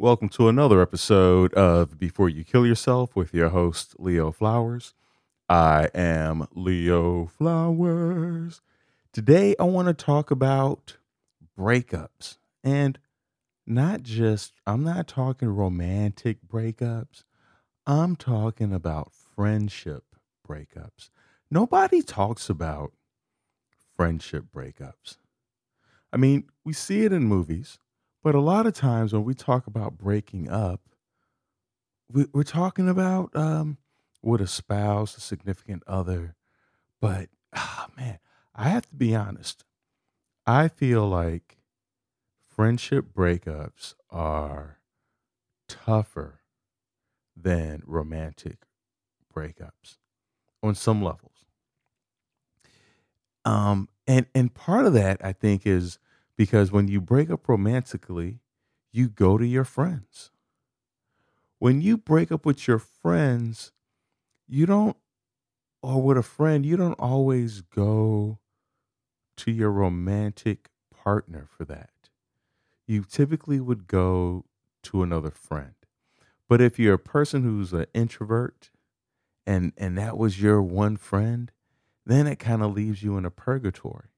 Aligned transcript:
Welcome 0.00 0.30
to 0.30 0.48
another 0.48 0.80
episode 0.80 1.52
of 1.52 1.98
Before 1.98 2.30
You 2.30 2.42
Kill 2.42 2.66
Yourself 2.66 3.14
with 3.14 3.34
your 3.34 3.50
host, 3.50 3.96
Leo 3.98 4.32
Flowers. 4.32 4.94
I 5.46 5.90
am 5.94 6.46
Leo 6.54 7.26
Flowers. 7.26 8.62
Today, 9.12 9.54
I 9.60 9.64
want 9.64 9.88
to 9.88 9.92
talk 9.92 10.30
about 10.30 10.96
breakups 11.54 12.38
and 12.64 12.98
not 13.66 14.02
just, 14.02 14.54
I'm 14.66 14.82
not 14.82 15.06
talking 15.06 15.48
romantic 15.48 16.38
breakups, 16.48 17.24
I'm 17.86 18.16
talking 18.16 18.72
about 18.72 19.12
friendship 19.12 20.04
breakups. 20.48 21.10
Nobody 21.50 22.00
talks 22.00 22.48
about 22.48 22.92
friendship 23.98 24.46
breakups. 24.50 25.18
I 26.10 26.16
mean, 26.16 26.44
we 26.64 26.72
see 26.72 27.04
it 27.04 27.12
in 27.12 27.24
movies, 27.24 27.78
but 28.22 28.34
a 28.34 28.40
lot 28.40 28.66
of 28.66 28.74
times 28.74 29.12
when 29.12 29.24
we 29.24 29.34
talk 29.34 29.66
about 29.66 29.98
breaking 29.98 30.48
up, 30.48 30.80
we, 32.10 32.26
we're 32.32 32.42
talking 32.42 32.88
about 32.88 33.34
um, 33.34 33.78
with 34.22 34.40
a 34.40 34.46
spouse, 34.46 35.16
a 35.16 35.20
significant 35.20 35.82
other. 35.86 36.34
But, 37.00 37.28
ah, 37.54 37.88
man, 37.96 38.18
I 38.54 38.68
have 38.68 38.86
to 38.88 38.94
be 38.94 39.14
honest. 39.14 39.64
I 40.46 40.68
feel 40.68 41.08
like 41.08 41.58
friendship 42.40 43.06
breakups 43.14 43.94
are 44.10 44.78
tougher 45.68 46.40
than 47.36 47.82
romantic 47.86 48.66
breakups 49.34 49.98
on 50.62 50.74
some 50.74 51.02
levels. 51.02 51.46
Um, 53.44 53.88
and 54.06 54.26
and 54.34 54.52
part 54.52 54.84
of 54.84 54.92
that 54.92 55.24
I 55.24 55.32
think 55.32 55.66
is 55.66 55.98
because 56.40 56.72
when 56.72 56.88
you 56.88 57.02
break 57.02 57.28
up 57.28 57.46
romantically, 57.50 58.38
you 58.94 59.10
go 59.10 59.36
to 59.36 59.46
your 59.46 59.62
friends. 59.62 60.30
When 61.58 61.82
you 61.82 61.98
break 61.98 62.32
up 62.32 62.46
with 62.46 62.66
your 62.66 62.78
friends, 62.78 63.72
you 64.48 64.64
don't 64.64 64.96
or 65.82 66.00
with 66.00 66.16
a 66.16 66.22
friend, 66.22 66.64
you 66.64 66.78
don't 66.78 66.98
always 66.98 67.60
go 67.60 68.38
to 69.36 69.50
your 69.50 69.70
romantic 69.70 70.70
partner 70.90 71.46
for 71.46 71.66
that. 71.66 72.08
You 72.86 73.04
typically 73.04 73.60
would 73.60 73.86
go 73.86 74.46
to 74.84 75.02
another 75.02 75.30
friend. 75.30 75.74
But 76.48 76.62
if 76.62 76.78
you're 76.78 76.94
a 76.94 76.98
person 76.98 77.42
who's 77.42 77.74
an 77.74 77.84
introvert 77.92 78.70
and 79.46 79.74
and 79.76 79.98
that 79.98 80.16
was 80.16 80.40
your 80.40 80.62
one 80.62 80.96
friend, 80.96 81.52
then 82.06 82.26
it 82.26 82.38
kind 82.38 82.62
of 82.62 82.72
leaves 82.72 83.02
you 83.02 83.18
in 83.18 83.26
a 83.26 83.30
purgatory. 83.30 84.08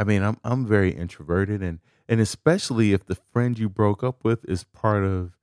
I 0.00 0.04
mean, 0.04 0.22
I'm 0.22 0.38
I'm 0.42 0.66
very 0.66 0.92
introverted 0.92 1.62
and 1.62 1.78
and 2.08 2.20
especially 2.22 2.94
if 2.94 3.04
the 3.04 3.18
friend 3.32 3.58
you 3.58 3.68
broke 3.68 4.02
up 4.02 4.24
with 4.24 4.46
is 4.46 4.64
part 4.64 5.04
of 5.04 5.36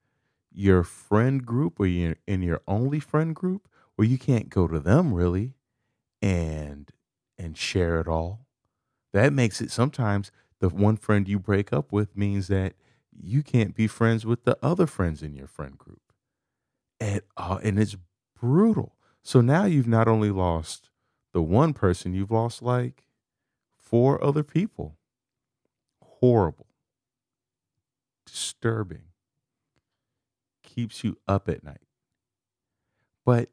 your 0.52 0.84
friend 0.84 1.46
group 1.46 1.80
or 1.80 1.86
you're 1.86 2.16
in 2.26 2.42
your 2.42 2.62
only 2.68 3.00
friend 3.00 3.36
group 3.36 3.70
where 3.96 4.08
you 4.08 4.18
can't 4.18 4.50
go 4.50 4.68
to 4.68 4.80
them 4.80 5.14
really 5.14 5.54
and 6.24 6.90
and 7.38 7.56
share 7.56 8.00
it 8.00 8.08
all. 8.08 8.48
That 9.14 9.32
makes 9.32 9.62
it 9.62 9.70
sometimes 9.70 10.32
the 10.60 10.70
one 10.70 10.98
friend 10.98 11.28
you 11.28 11.38
break 11.38 11.72
up 11.72 11.92
with 11.92 12.18
means 12.18 12.48
that 12.48 12.74
you 13.12 13.44
can't 13.44 13.76
be 13.76 13.86
friends 13.86 14.26
with 14.26 14.44
the 14.44 14.58
other 14.64 14.88
friends 14.88 15.22
in 15.22 15.36
your 15.36 15.48
friend 15.48 15.78
group. 15.78 16.02
And 17.00 17.22
uh, 17.38 17.60
and 17.64 17.78
it's 17.78 17.96
brutal. 18.42 18.96
So 19.22 19.40
now 19.40 19.66
you've 19.66 19.88
not 19.88 20.08
only 20.08 20.32
lost 20.32 20.90
the 21.32 21.44
one 21.44 21.74
person, 21.74 22.16
you've 22.16 22.32
lost 22.32 22.64
like 22.64 23.04
four 23.90 24.22
other 24.24 24.44
people. 24.44 24.98
Horrible. 26.02 26.68
Disturbing. 28.26 29.04
Keeps 30.64 31.04
you 31.04 31.18
up 31.28 31.48
at 31.48 31.64
night. 31.64 31.88
But 33.26 33.50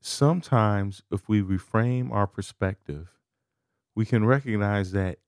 sometimes, 0.00 1.02
if 1.10 1.28
we 1.28 1.42
reframe 1.42 2.12
our 2.12 2.26
perspective, 2.26 3.08
we 3.94 4.04
can 4.04 4.24
recognize 4.24 4.92
that 4.92 5.18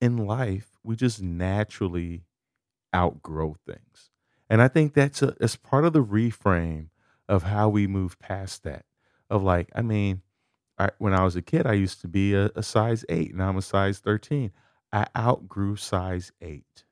in 0.00 0.16
life, 0.18 0.78
we 0.82 0.96
just 0.96 1.22
naturally 1.22 2.24
outgrow 2.94 3.56
things. 3.66 4.10
And 4.48 4.60
I 4.60 4.68
think 4.68 4.94
that's 4.94 5.22
a, 5.22 5.34
part 5.62 5.84
of 5.84 5.92
the 5.92 6.04
reframe 6.04 6.88
of 7.28 7.44
how 7.44 7.68
we 7.68 7.86
move 7.86 8.18
past 8.18 8.64
that 8.64 8.84
of 9.28 9.42
like, 9.42 9.70
I 9.74 9.82
mean, 9.82 10.22
I, 10.80 10.90
when 10.98 11.12
I 11.12 11.24
was 11.24 11.36
a 11.36 11.42
kid, 11.42 11.66
I 11.66 11.74
used 11.74 12.00
to 12.00 12.08
be 12.08 12.34
a, 12.34 12.50
a 12.56 12.62
size 12.62 13.04
eight, 13.10 13.32
and 13.32 13.42
I'm 13.42 13.58
a 13.58 13.62
size 13.62 13.98
thirteen. 13.98 14.50
I 14.92 15.06
outgrew 15.16 15.76
size 15.76 16.32
eight, 16.40 16.84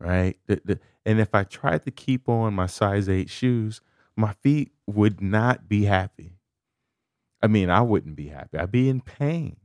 right? 0.00 0.36
The, 0.48 0.60
the, 0.64 0.80
and 1.06 1.20
if 1.20 1.34
I 1.34 1.44
tried 1.44 1.84
to 1.84 1.92
keep 1.92 2.28
on 2.28 2.54
my 2.54 2.66
size 2.66 3.08
eight 3.08 3.30
shoes, 3.30 3.80
my 4.16 4.32
feet 4.32 4.72
would 4.86 5.20
not 5.20 5.68
be 5.68 5.84
happy. 5.84 6.32
I 7.40 7.46
mean, 7.46 7.70
I 7.70 7.82
wouldn't 7.82 8.16
be 8.16 8.28
happy. 8.28 8.58
I'd 8.58 8.72
be 8.72 8.88
in 8.88 9.00
pain. 9.00 9.58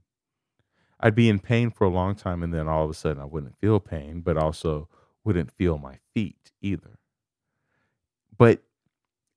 I'd 0.99 1.15
be 1.15 1.27
in 1.27 1.39
pain 1.39 1.71
for 1.71 1.85
a 1.85 1.89
long 1.89 2.15
time, 2.15 2.43
and 2.43 2.53
then 2.53 2.67
all 2.67 2.85
of 2.85 2.91
a 2.91 2.93
sudden, 2.93 3.21
I 3.21 3.25
wouldn't 3.25 3.57
feel 3.59 3.79
pain, 3.79 4.21
but 4.21 4.37
also 4.37 4.87
wouldn't 5.23 5.51
feel 5.51 5.79
my 5.79 5.97
feet 6.13 6.51
either. 6.61 6.99
But 8.37 8.61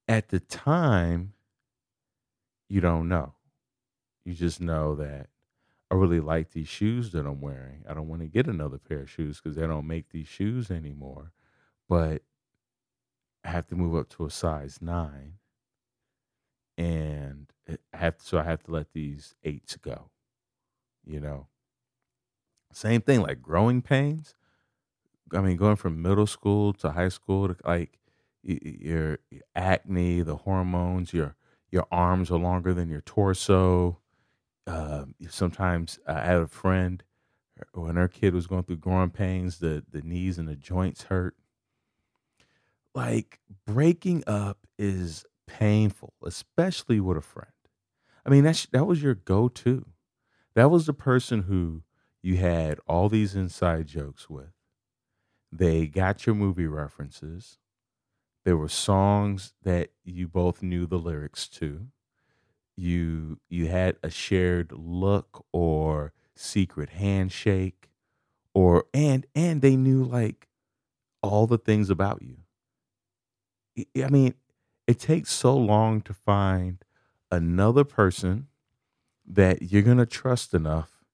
at 0.06 0.28
the 0.28 0.40
time, 0.40 1.32
you 2.68 2.82
don't 2.82 3.08
know. 3.08 3.35
You 4.26 4.34
just 4.34 4.60
know 4.60 4.94
that 4.96 5.30
I 5.90 5.96
really 5.96 6.20
like 6.20 6.52
these 6.52 6.68
shoes 6.68 7.12
that 7.12 7.26
I'm 7.26 7.40
wearing. 7.40 7.84
I 7.88 7.94
don't 7.94 8.08
want 8.08 8.22
to 8.22 8.28
get 8.28 8.48
another 8.48 8.78
pair 8.78 9.00
of 9.02 9.10
shoes 9.10 9.40
because 9.40 9.56
they 9.56 9.66
don't 9.66 9.86
make 9.88 10.10
these 10.10 10.28
shoes 10.28 10.70
anymore. 10.70 11.32
But 11.88 12.22
I 13.42 13.48
have 13.48 13.66
to 13.68 13.76
move 13.76 13.94
up 13.94 14.10
to 14.10 14.26
a 14.26 14.30
size 14.30 14.82
nine, 14.82 15.38
and 16.78 17.52
I 17.68 17.96
have 17.96 18.16
so 18.20 18.38
I 18.38 18.44
have 18.44 18.62
to 18.64 18.70
let 18.72 18.92
these 18.92 19.34
eights 19.44 19.76
go. 19.76 20.10
You 21.04 21.20
know, 21.20 21.48
same 22.72 23.00
thing 23.00 23.22
like 23.22 23.40
growing 23.42 23.82
pains. 23.82 24.34
I 25.32 25.40
mean, 25.40 25.56
going 25.56 25.76
from 25.76 26.02
middle 26.02 26.26
school 26.26 26.72
to 26.74 26.92
high 26.92 27.08
school 27.08 27.48
to 27.48 27.56
like 27.64 27.98
your, 28.42 29.18
your 29.30 29.42
acne, 29.54 30.22
the 30.22 30.36
hormones, 30.36 31.12
your 31.12 31.36
your 31.70 31.86
arms 31.90 32.30
are 32.30 32.38
longer 32.38 32.72
than 32.74 32.88
your 32.88 33.00
torso. 33.00 34.00
Uh, 34.66 35.06
sometimes 35.28 35.98
I 36.06 36.14
had 36.24 36.36
a 36.38 36.46
friend 36.48 37.02
when 37.74 37.96
her 37.96 38.08
kid 38.08 38.34
was 38.34 38.46
going 38.46 38.64
through 38.64 38.78
growing 38.78 39.10
pains, 39.10 39.58
the 39.58 39.84
the 39.90 40.02
knees 40.02 40.38
and 40.38 40.48
the 40.48 40.56
joints 40.56 41.04
hurt. 41.04 41.36
Like 42.94 43.40
breaking 43.66 44.24
up 44.26 44.58
is 44.78 45.24
painful, 45.46 46.14
especially 46.24 47.00
with 47.00 47.18
a 47.18 47.22
friend. 47.22 47.50
I 48.24 48.30
mean, 48.30 48.44
that's 48.44 48.66
that 48.68 48.86
was 48.86 49.02
your 49.02 49.14
go-to. 49.14 49.86
That 50.54 50.70
was 50.70 50.86
the 50.86 50.94
person 50.94 51.44
who 51.44 51.82
you 52.22 52.36
had 52.38 52.80
all 52.88 53.08
these 53.08 53.36
inside 53.36 53.86
jokes 53.88 54.30
with. 54.30 54.52
They 55.52 55.86
got 55.86 56.26
your 56.26 56.34
movie 56.34 56.66
references. 56.66 57.58
There 58.44 58.56
were 58.56 58.68
songs 58.68 59.54
that 59.62 59.90
you 60.04 60.28
both 60.28 60.62
knew 60.62 60.86
the 60.86 60.98
lyrics 60.98 61.48
to. 61.50 61.88
You 62.76 63.40
you 63.48 63.68
had 63.68 63.96
a 64.02 64.10
shared 64.10 64.72
look 64.72 65.44
or 65.52 66.12
secret 66.34 66.90
handshake 66.90 67.90
or 68.54 68.86
and 68.94 69.26
and 69.34 69.62
they 69.62 69.76
knew 69.76 70.04
like 70.04 70.48
all 71.22 71.46
the 71.46 71.58
things 71.58 71.90
about 71.90 72.22
you. 72.22 72.38
I 74.02 74.08
mean, 74.08 74.34
it 74.86 74.98
takes 74.98 75.32
so 75.32 75.56
long 75.56 76.00
to 76.02 76.14
find 76.14 76.82
another 77.30 77.84
person 77.84 78.48
that 79.26 79.62
you're 79.72 79.82
going 79.82 79.98
to 79.98 80.06
trust 80.06 80.54
enough 80.54 81.04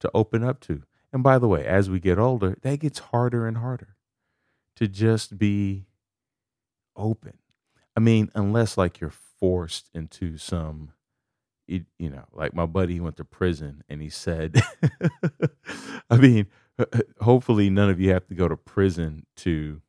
to 0.00 0.10
open 0.14 0.44
up 0.44 0.60
to. 0.62 0.84
And 1.12 1.22
by 1.22 1.38
the 1.38 1.48
way, 1.48 1.66
as 1.66 1.90
we 1.90 2.00
get 2.00 2.18
older, 2.18 2.56
that 2.62 2.80
gets 2.80 2.98
harder 2.98 3.46
and 3.46 3.58
harder 3.58 3.96
to 4.76 4.88
just 4.88 5.38
be 5.38 5.86
open. 6.96 7.38
I 7.96 8.00
mean, 8.00 8.30
unless 8.34 8.76
like 8.76 9.00
you're 9.00 9.12
forced 9.42 9.90
into 9.92 10.38
some, 10.38 10.92
you, 11.66 11.84
know, 11.98 12.24
like 12.32 12.54
my 12.54 12.64
buddy 12.66 13.00
went 13.00 13.16
to 13.16 13.24
prison 13.24 13.82
and 13.88 14.00
he 14.00 14.08
said, 14.08 14.62
I 16.10 16.16
mean, 16.16 16.46
hopefully 17.20 17.68
none 17.68 17.90
of 17.90 18.00
you 18.00 18.12
have 18.12 18.28
to 18.28 18.36
go 18.36 18.46
to 18.46 18.56
prison 18.56 19.26
to 19.38 19.82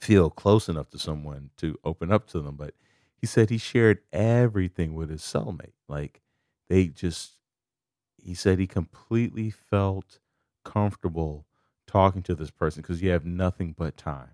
feel 0.00 0.30
close 0.30 0.68
enough 0.68 0.90
to 0.90 0.98
someone 1.00 1.50
to 1.58 1.76
open 1.84 2.12
up 2.12 2.28
to 2.28 2.40
them. 2.40 2.54
But 2.56 2.74
he 3.20 3.26
said 3.26 3.50
he 3.50 3.58
shared 3.58 3.98
everything 4.12 4.94
with 4.94 5.10
his 5.10 5.22
cellmate. 5.22 5.74
Like 5.88 6.20
they 6.68 6.86
just, 6.86 7.32
he 8.22 8.34
said 8.34 8.60
he 8.60 8.68
completely 8.68 9.50
felt 9.50 10.20
comfortable 10.64 11.46
talking 11.88 12.22
to 12.22 12.36
this 12.36 12.52
person 12.52 12.82
because 12.82 13.02
you 13.02 13.10
have 13.10 13.26
nothing 13.26 13.74
but 13.76 13.96
time 13.96 14.30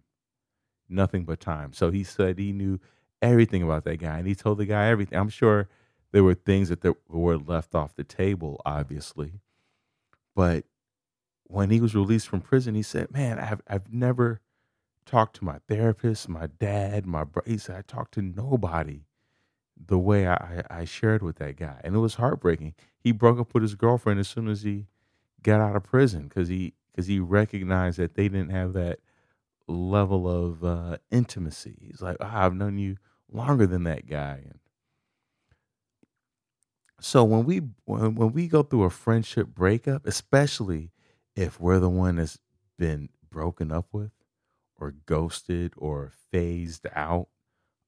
nothing 0.89 1.25
but 1.25 1.41
time. 1.41 1.73
So 1.73 1.91
he 1.91 2.05
said 2.05 2.39
he 2.39 2.53
knew 2.53 2.79
everything 3.23 3.63
about 3.63 3.85
that 3.85 3.99
guy, 3.99 4.19
and 4.19 4.27
he 4.27 4.35
told 4.35 4.59
the 4.59 4.67
guy 4.67 4.87
everything. 4.89 5.19
I'm 5.19 5.29
sure 5.29 5.69
there 6.13 6.25
were 6.25 6.35
things 6.35 6.69
that 6.71 6.97
were 7.09 7.39
left 7.39 7.75
off 7.75 7.95
the 7.95 8.05
table, 8.05 8.61
obviously, 8.65 9.41
but 10.35 10.65
when 11.45 11.71
he 11.71 11.81
was 11.81 11.95
released 11.95 12.29
from 12.29 12.41
prison, 12.41 12.75
he 12.75 12.83
said, 12.83 13.11
"Man, 13.13 13.39
I've 13.39 13.63
I've 13.69 13.93
never 13.93 14.41
talked 15.07 15.37
to 15.37 15.45
my 15.45 15.61
therapist, 15.69 16.29
my 16.29 16.47
dad, 16.47 17.07
my 17.07 17.25
brother." 17.25 17.51
He 17.51 17.59
said, 17.59 17.77
"I 17.79 17.83
talked 17.83 18.15
to 18.15 18.23
nobody 18.23 19.03
the 19.77 19.99
way 19.99 20.29
I, 20.29 20.65
I 20.71 20.85
shared 20.85 21.23
with 21.23 21.37
that 21.37 21.57
guy, 21.57 21.81
and 21.85 21.95
it 21.97 22.01
was 22.01 22.17
heartbreaking." 22.17 22.75
He 22.99 23.13
broke 23.13 23.39
up 23.41 23.55
with 23.55 23.63
his 23.63 23.75
girlfriend 23.77 24.21
as 24.21 24.29
soon 24.29 24.49
as 24.49 24.63
he 24.63 24.89
got 25.43 25.61
out 25.61 25.77
of 25.77 25.85
prison 25.85 26.25
because 26.25 26.49
he 26.49 26.75
because 26.93 27.07
he 27.09 27.21
recognized 27.21 27.99
that 27.99 28.15
they 28.15 28.29
didn't 28.29 28.51
have 28.51 28.73
that 28.75 29.01
level 29.69 30.29
of 30.29 30.65
uh, 30.65 30.99
intimacy. 31.11 31.77
He's 31.81 32.03
like, 32.03 32.17
oh, 32.21 32.31
I've 32.31 32.55
known 32.55 32.79
you 32.79 32.97
longer 33.31 33.67
than 33.67 33.85
that 33.85 34.07
guy, 34.07 34.43
and 34.45 34.61
so 37.01 37.25
when 37.25 37.45
we 37.45 37.59
when, 37.85 38.15
when 38.15 38.33
we 38.33 38.49
go 38.49 38.63
through 38.63 38.85
a 38.85 38.91
friendship 38.91 39.49
breakup, 39.49 40.07
especially 40.07 40.93
if 41.35 41.61
we're 41.61 41.79
the 41.79 41.91
one 41.91 42.17
that's 42.17 42.39
been 42.79 43.11
broken 43.31 43.71
up 43.71 43.87
with, 43.93 44.13
or 44.79 44.93
ghosted, 45.07 45.75
or 45.77 46.13
phased 46.33 46.87
out, 46.95 47.29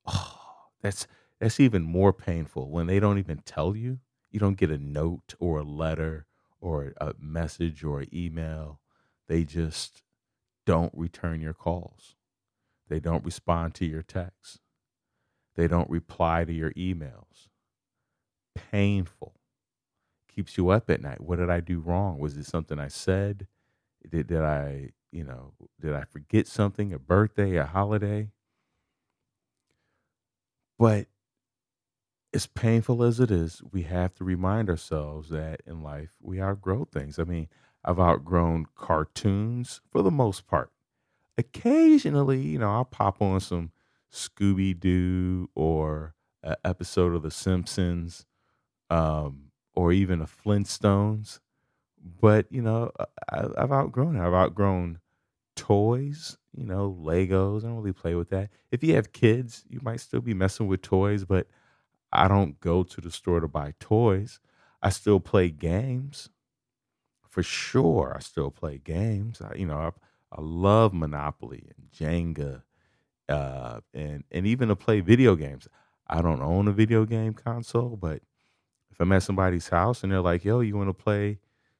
oh, 0.06 0.68
that's 0.82 1.06
that's 1.40 1.60
even 1.60 1.82
more 1.82 2.12
painful 2.12 2.70
when 2.70 2.86
they 2.86 3.00
don't 3.00 3.18
even 3.18 3.38
tell 3.40 3.76
you. 3.76 4.00
You 4.30 4.40
don't 4.40 4.58
get 4.58 4.70
a 4.70 4.78
note 4.78 5.34
or 5.38 5.60
a 5.60 5.64
letter 5.64 6.26
or 6.60 6.94
a 7.00 7.14
message 7.18 7.84
or 7.84 8.00
an 8.00 8.08
email. 8.14 8.80
They 9.28 9.44
just 9.44 10.02
don't 10.68 10.92
return 10.94 11.40
your 11.40 11.54
calls. 11.54 12.14
They 12.90 13.00
don't 13.00 13.24
respond 13.24 13.74
to 13.76 13.86
your 13.86 14.02
texts. 14.02 14.58
They 15.56 15.66
don't 15.66 15.88
reply 15.88 16.44
to 16.44 16.52
your 16.52 16.72
emails. 16.72 17.48
Painful. 18.54 19.40
Keeps 20.30 20.58
you 20.58 20.68
up 20.68 20.90
at 20.90 21.00
night. 21.00 21.22
What 21.22 21.38
did 21.38 21.48
I 21.48 21.60
do 21.60 21.80
wrong? 21.80 22.18
Was 22.18 22.36
it 22.36 22.44
something 22.44 22.78
I 22.78 22.88
said? 22.88 23.46
Did, 24.10 24.26
did 24.26 24.42
I, 24.42 24.90
you 25.10 25.24
know, 25.24 25.54
did 25.80 25.94
I 25.94 26.04
forget 26.04 26.46
something? 26.46 26.92
A 26.92 26.98
birthday, 26.98 27.56
a 27.56 27.64
holiday? 27.64 28.28
But 30.78 31.06
as 32.34 32.46
painful 32.46 33.02
as 33.02 33.20
it 33.20 33.30
is, 33.30 33.62
we 33.72 33.84
have 33.84 34.14
to 34.16 34.24
remind 34.24 34.68
ourselves 34.68 35.30
that 35.30 35.62
in 35.66 35.82
life 35.82 36.10
we 36.20 36.42
outgrow 36.42 36.84
things. 36.84 37.18
I 37.18 37.24
mean, 37.24 37.48
I've 37.88 37.98
outgrown 37.98 38.66
cartoons 38.76 39.80
for 39.90 40.02
the 40.02 40.10
most 40.10 40.46
part. 40.46 40.70
Occasionally, 41.38 42.42
you 42.42 42.58
know, 42.58 42.70
I'll 42.70 42.84
pop 42.84 43.22
on 43.22 43.40
some 43.40 43.70
Scooby 44.12 44.78
Doo 44.78 45.48
or 45.54 46.14
an 46.42 46.56
episode 46.66 47.14
of 47.14 47.22
The 47.22 47.30
Simpsons 47.30 48.26
um, 48.90 49.52
or 49.74 49.90
even 49.90 50.20
a 50.20 50.26
Flintstones. 50.26 51.40
But, 52.20 52.44
you 52.50 52.60
know, 52.60 52.92
I, 53.32 53.46
I've 53.56 53.72
outgrown 53.72 54.16
it. 54.16 54.20
I've 54.20 54.34
outgrown 54.34 54.98
toys, 55.56 56.36
you 56.54 56.66
know, 56.66 56.94
Legos. 57.02 57.64
I 57.64 57.68
don't 57.68 57.76
really 57.76 57.94
play 57.94 58.14
with 58.14 58.28
that. 58.28 58.50
If 58.70 58.84
you 58.84 58.96
have 58.96 59.14
kids, 59.14 59.64
you 59.70 59.80
might 59.82 60.00
still 60.00 60.20
be 60.20 60.34
messing 60.34 60.66
with 60.66 60.82
toys, 60.82 61.24
but 61.24 61.46
I 62.12 62.28
don't 62.28 62.60
go 62.60 62.82
to 62.82 63.00
the 63.00 63.10
store 63.10 63.40
to 63.40 63.48
buy 63.48 63.72
toys. 63.80 64.40
I 64.82 64.90
still 64.90 65.20
play 65.20 65.48
games. 65.48 66.28
For 67.38 67.44
sure, 67.44 68.14
I 68.16 68.18
still 68.18 68.50
play 68.50 68.78
games. 68.78 69.40
I, 69.40 69.54
you 69.54 69.64
know, 69.64 69.76
I, 69.76 69.90
I 70.32 70.40
love 70.40 70.92
Monopoly 70.92 71.70
and 71.76 71.88
Jenga, 71.92 72.62
uh, 73.28 73.78
and 73.94 74.24
and 74.32 74.44
even 74.44 74.70
to 74.70 74.74
play 74.74 74.98
video 74.98 75.36
games. 75.36 75.68
I 76.08 76.20
don't 76.20 76.42
own 76.42 76.66
a 76.66 76.72
video 76.72 77.04
game 77.04 77.34
console, 77.34 77.96
but 77.96 78.22
if 78.90 78.98
I'm 78.98 79.12
at 79.12 79.22
somebody's 79.22 79.68
house 79.68 80.02
and 80.02 80.10
they're 80.10 80.20
like, 80.20 80.44
"Yo, 80.44 80.58
you 80.58 80.76
want 80.76 80.88
to 80.88 80.92
play 80.92 81.38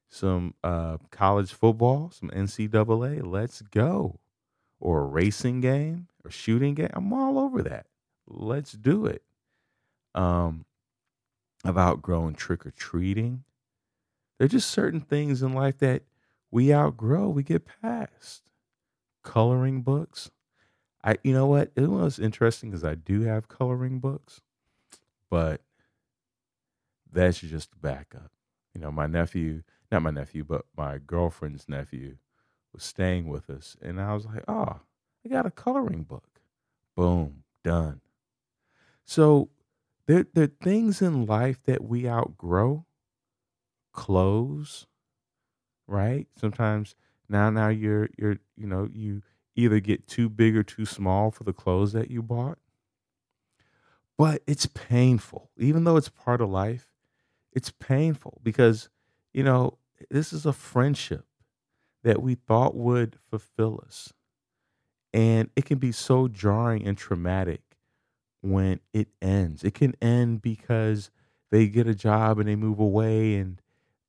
some 0.09 0.55
uh, 0.63 0.99
college 1.11 1.53
football, 1.53 2.13
some 2.13 2.31
NCAA? 2.31 3.27
Let's 3.27 3.61
go," 3.61 4.21
or 4.79 5.01
a 5.01 5.07
racing 5.07 5.61
game 5.61 6.07
or 6.25 6.31
shooting 6.31 6.75
game, 6.75 6.91
I'm 6.93 7.13
all 7.13 7.37
over 7.37 7.65
that. 7.65 7.87
Let's 8.29 8.71
do 8.71 9.07
it. 9.07 9.25
Um, 10.15 10.67
I've 11.65 11.79
outgrown 11.79 12.35
trick 12.35 12.65
or 12.65 12.71
treating. 12.71 13.43
There 14.39 14.47
are 14.47 14.49
just 14.49 14.71
certain 14.71 15.01
things 15.01 15.43
in 15.43 15.53
life 15.53 15.79
that 15.79 16.03
we 16.51 16.73
outgrow, 16.73 17.29
we 17.29 17.43
get 17.43 17.67
past. 17.83 18.51
Coloring 19.23 19.83
books. 19.83 20.31
I, 21.05 21.17
you 21.23 21.33
know 21.33 21.47
what? 21.47 21.71
It 21.77 21.89
was 21.89 22.19
interesting 22.19 22.71
because 22.71 22.85
I 22.85 22.95
do 22.95 23.23
have 23.23 23.49
coloring 23.49 23.99
books, 23.99 24.41
but 25.31 25.61
that's 27.11 27.41
just 27.41 27.81
backup. 27.81 28.31
You 28.75 28.81
know, 28.81 28.91
my 28.91 29.07
nephew, 29.07 29.63
not 29.91 30.03
my 30.03 30.11
nephew, 30.11 30.45
but 30.45 30.65
my 30.77 30.99
girlfriend's 30.99 31.69
nephew 31.69 32.17
was 32.73 32.85
staying 32.85 33.29
with 33.29 33.51
us. 33.51 33.77
And 33.81 34.01
I 34.01 34.15
was 34.15 34.27
like, 34.27 34.45
oh, 34.49 34.81
I 35.25 35.29
got 35.29 35.47
a 35.47 35.51
coloring 35.51 36.05
book. 36.05 36.41
Boom, 36.97 37.45
done. 37.65 38.01
So 39.05 39.51
there, 40.07 40.27
there 40.35 40.45
are 40.45 40.63
things 40.63 41.01
in 41.01 41.27
life 41.27 41.63
that 41.65 41.85
we 41.85 42.09
outgrow. 42.09 42.85
Clothes, 43.99 44.87
right? 45.87 46.27
Sometimes 46.37 46.95
now 47.29 47.51
now 47.51 47.69
you're 47.69 48.09
you're 48.19 48.39
you 48.57 48.67
know, 48.67 48.89
you 48.93 49.23
either 49.57 49.81
get 49.81 50.07
too 50.07 50.29
big 50.29 50.57
or 50.57 50.63
too 50.63 50.87
small 50.87 51.31
for 51.31 51.45
the 51.45 51.53
clothes 51.53 51.93
that 51.93 52.11
you 52.11 52.23
bought. 52.23 52.59
But 54.17 54.43
it's 54.47 54.67
painful. 54.67 55.51
Even 55.57 55.85
though 55.85 55.97
it's 55.97 56.09
part 56.09 56.41
of 56.41 56.51
life, 56.51 56.89
it's 57.53 57.71
painful 57.71 58.41
because, 58.43 58.91
you 59.35 59.45
know, 59.45 59.79
this 60.11 60.33
is 60.33 60.47
a 60.47 60.53
friendship 60.53 61.27
that 62.05 62.23
we 62.23 62.37
thought 62.37 62.77
would 62.77 63.19
fulfill 63.31 63.83
us. 63.87 64.15
And 65.13 65.51
it 65.57 65.65
can 65.65 65.79
be 65.79 65.93
so 65.93 66.29
jarring 66.29 66.87
and 66.87 66.97
traumatic 66.97 67.63
when 68.43 68.81
it 68.93 69.09
ends. 69.23 69.65
It 69.65 69.75
can 69.75 69.95
end 70.03 70.43
because 70.43 71.11
they 71.51 71.69
get 71.69 71.89
a 71.89 71.95
job 71.95 72.39
and 72.39 72.49
they 72.49 72.57
move 72.57 72.81
away 72.81 73.37
and 73.37 73.61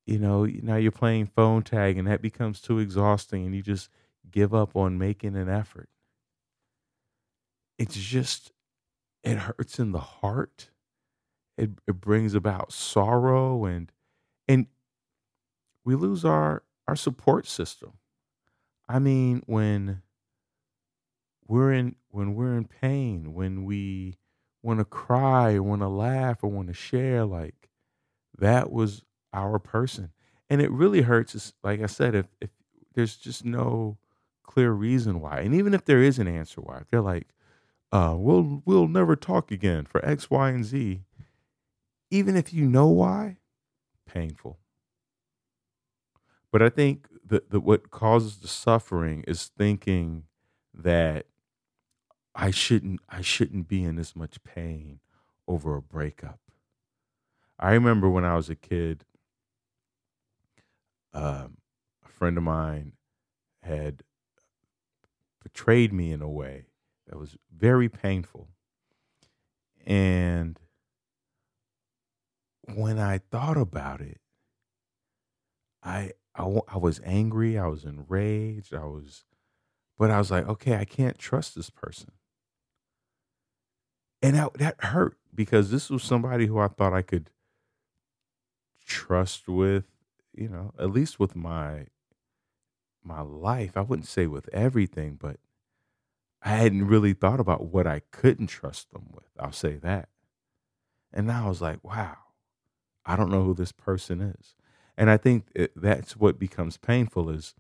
you 0.09 0.19
know, 0.19 0.45
now 0.45 0.75
you're 0.77 0.91
playing 0.91 1.27
phone 1.27 1.63
tag 1.63 1.97
and 1.97 2.07
that 2.07 2.21
becomes 2.21 2.61
too 2.61 2.79
exhausting 2.79 3.45
and 3.45 3.56
you 3.56 3.61
just 3.61 3.89
give 4.31 4.53
up 4.53 4.75
on 4.75 4.97
making 4.97 5.35
an 5.35 5.50
effort. 5.50 5.89
It's 7.77 7.95
just 7.95 8.51
it 9.23 9.38
hurts 9.38 9.79
in 9.79 9.91
the 9.94 10.00
heart. 10.00 10.71
It 11.57 11.71
it 11.88 12.01
brings 12.01 12.33
about 12.35 12.73
sorrow 12.73 13.65
and 13.65 13.91
and 14.47 14.67
we 15.85 15.95
lose 15.95 16.23
our 16.25 16.63
our 16.88 16.95
support 16.95 17.45
system. 17.47 17.94
I 18.89 19.00
mean, 19.00 19.44
when 19.47 20.03
we're 21.47 21.73
in 21.73 21.95
when 22.09 22.35
we're 22.35 22.57
in 22.57 22.66
pain, 22.66 23.33
when 23.33 23.63
we 23.66 24.18
want 24.61 24.80
to 24.80 24.85
cry 24.85 25.57
want 25.59 25.81
to 25.81 25.87
laugh 25.87 26.44
or 26.44 26.49
want 26.49 26.68
to 26.68 26.73
share 26.73 27.25
like 27.25 27.69
that 28.37 28.71
was 28.71 29.04
our 29.33 29.59
person. 29.59 30.12
And 30.50 30.62
it 30.62 30.71
really 30.71 31.02
hurts 31.02 31.54
like 31.64 31.81
i 31.81 31.86
said 31.86 32.16
if, 32.16 32.26
if 32.42 32.50
there's 32.95 33.16
just 33.16 33.45
no 33.45 33.98
clear 34.44 34.71
reason 34.71 35.21
why. 35.21 35.42
And 35.42 35.54
even 35.54 35.74
if 35.74 35.86
there 35.86 36.02
is 36.02 36.18
an 36.19 36.28
answer 36.28 36.62
why 36.62 36.80
if 36.80 36.90
they're 36.90 37.02
like 37.02 37.28
uh 37.92 38.16
we'll 38.18 38.62
we'll 38.66 38.88
never 38.88 39.16
talk 39.16 39.52
again 39.52 39.86
for 39.86 40.04
x 40.06 40.30
y 40.30 40.50
and 40.50 40.66
z 40.66 41.04
even 42.12 42.36
if 42.36 42.52
you 42.54 42.66
know 42.66 42.88
why 42.88 43.38
painful. 44.07 44.59
But 46.52 46.64
i 46.64 46.69
think 46.69 47.07
that, 47.26 47.52
that 47.52 47.59
what 47.59 47.92
causes 47.92 48.38
the 48.38 48.48
suffering 48.48 49.24
is 49.28 49.52
thinking 49.56 50.24
that 50.74 51.26
I 52.36 52.52
shouldn't 52.52 53.02
I 53.09 53.21
shouldn't 53.21 53.68
be 53.68 53.83
in 53.83 53.95
this 53.95 54.16
much 54.16 54.42
pain 54.44 55.00
over 55.48 55.76
a 55.76 55.81
breakup. 55.81 56.40
I 57.59 57.71
remember 57.74 58.09
when 58.09 58.24
I 58.24 58.36
was 58.36 58.50
a 58.50 58.56
kid, 58.56 59.04
um, 61.13 61.57
a 62.06 62.09
friend 62.09 62.37
of 62.37 62.44
mine 62.44 62.94
had 63.63 64.04
betrayed 65.44 65.94
me 65.94 66.11
in 66.11 66.21
a 66.21 66.30
way 66.30 66.66
that 67.07 67.18
was 67.18 67.37
very 67.56 67.89
painful. 67.89 68.49
And 69.85 70.59
when 72.73 72.99
I 72.99 73.18
thought 73.18 73.57
about 73.57 74.01
it, 74.01 74.19
I, 75.81 76.11
I, 76.35 76.59
I 76.68 76.78
was 76.78 77.01
angry, 77.04 77.57
I 77.57 77.68
was 77.68 77.85
enraged, 77.85 78.73
I 78.73 78.85
was, 78.85 79.23
but 79.97 80.11
I 80.11 80.19
was 80.19 80.30
like, 80.30 80.47
okay, 80.47 80.75
I 80.75 80.85
can't 80.85 81.18
trust 81.18 81.56
this 81.56 81.69
person 81.69 82.11
and 84.21 84.35
that, 84.35 84.54
that 84.56 84.83
hurt 84.83 85.18
because 85.33 85.71
this 85.71 85.89
was 85.89 86.04
somebody 86.04 86.47
who 86.47 86.59
I 86.59 86.68
thought 86.68 86.94
I 86.94 87.01
could 87.01 87.30
trust 88.85 89.47
with, 89.47 89.85
you 90.39 90.47
know, 90.47 90.73
at 90.79 90.91
least 90.91 91.19
with 91.19 91.35
my 91.35 91.87
my 93.03 93.21
life. 93.21 93.75
I 93.75 93.81
wouldn't 93.81 94.07
say 94.07 94.27
with 94.27 94.49
everything, 94.53 95.17
but 95.19 95.37
I 96.41 96.49
hadn't 96.49 96.87
really 96.87 97.13
thought 97.13 97.39
about 97.39 97.65
what 97.65 97.85
I 97.87 98.01
couldn't 98.11 98.47
trust 98.47 98.91
them 98.91 99.09
with. 99.13 99.29
I'll 99.37 99.51
say 99.51 99.75
that. 99.77 100.09
And 101.11 101.27
now 101.27 101.45
I 101.45 101.49
was 101.49 101.61
like, 101.61 101.83
wow, 101.83 102.17
I 103.05 103.15
don't 103.15 103.31
know 103.31 103.43
who 103.43 103.53
this 103.53 103.71
person 103.71 104.21
is. 104.21 104.55
And 104.97 105.09
I 105.09 105.17
think 105.17 105.47
it, 105.55 105.71
that's 105.75 106.15
what 106.15 106.39
becomes 106.39 106.77
painful 106.77 107.29
is 107.29 107.55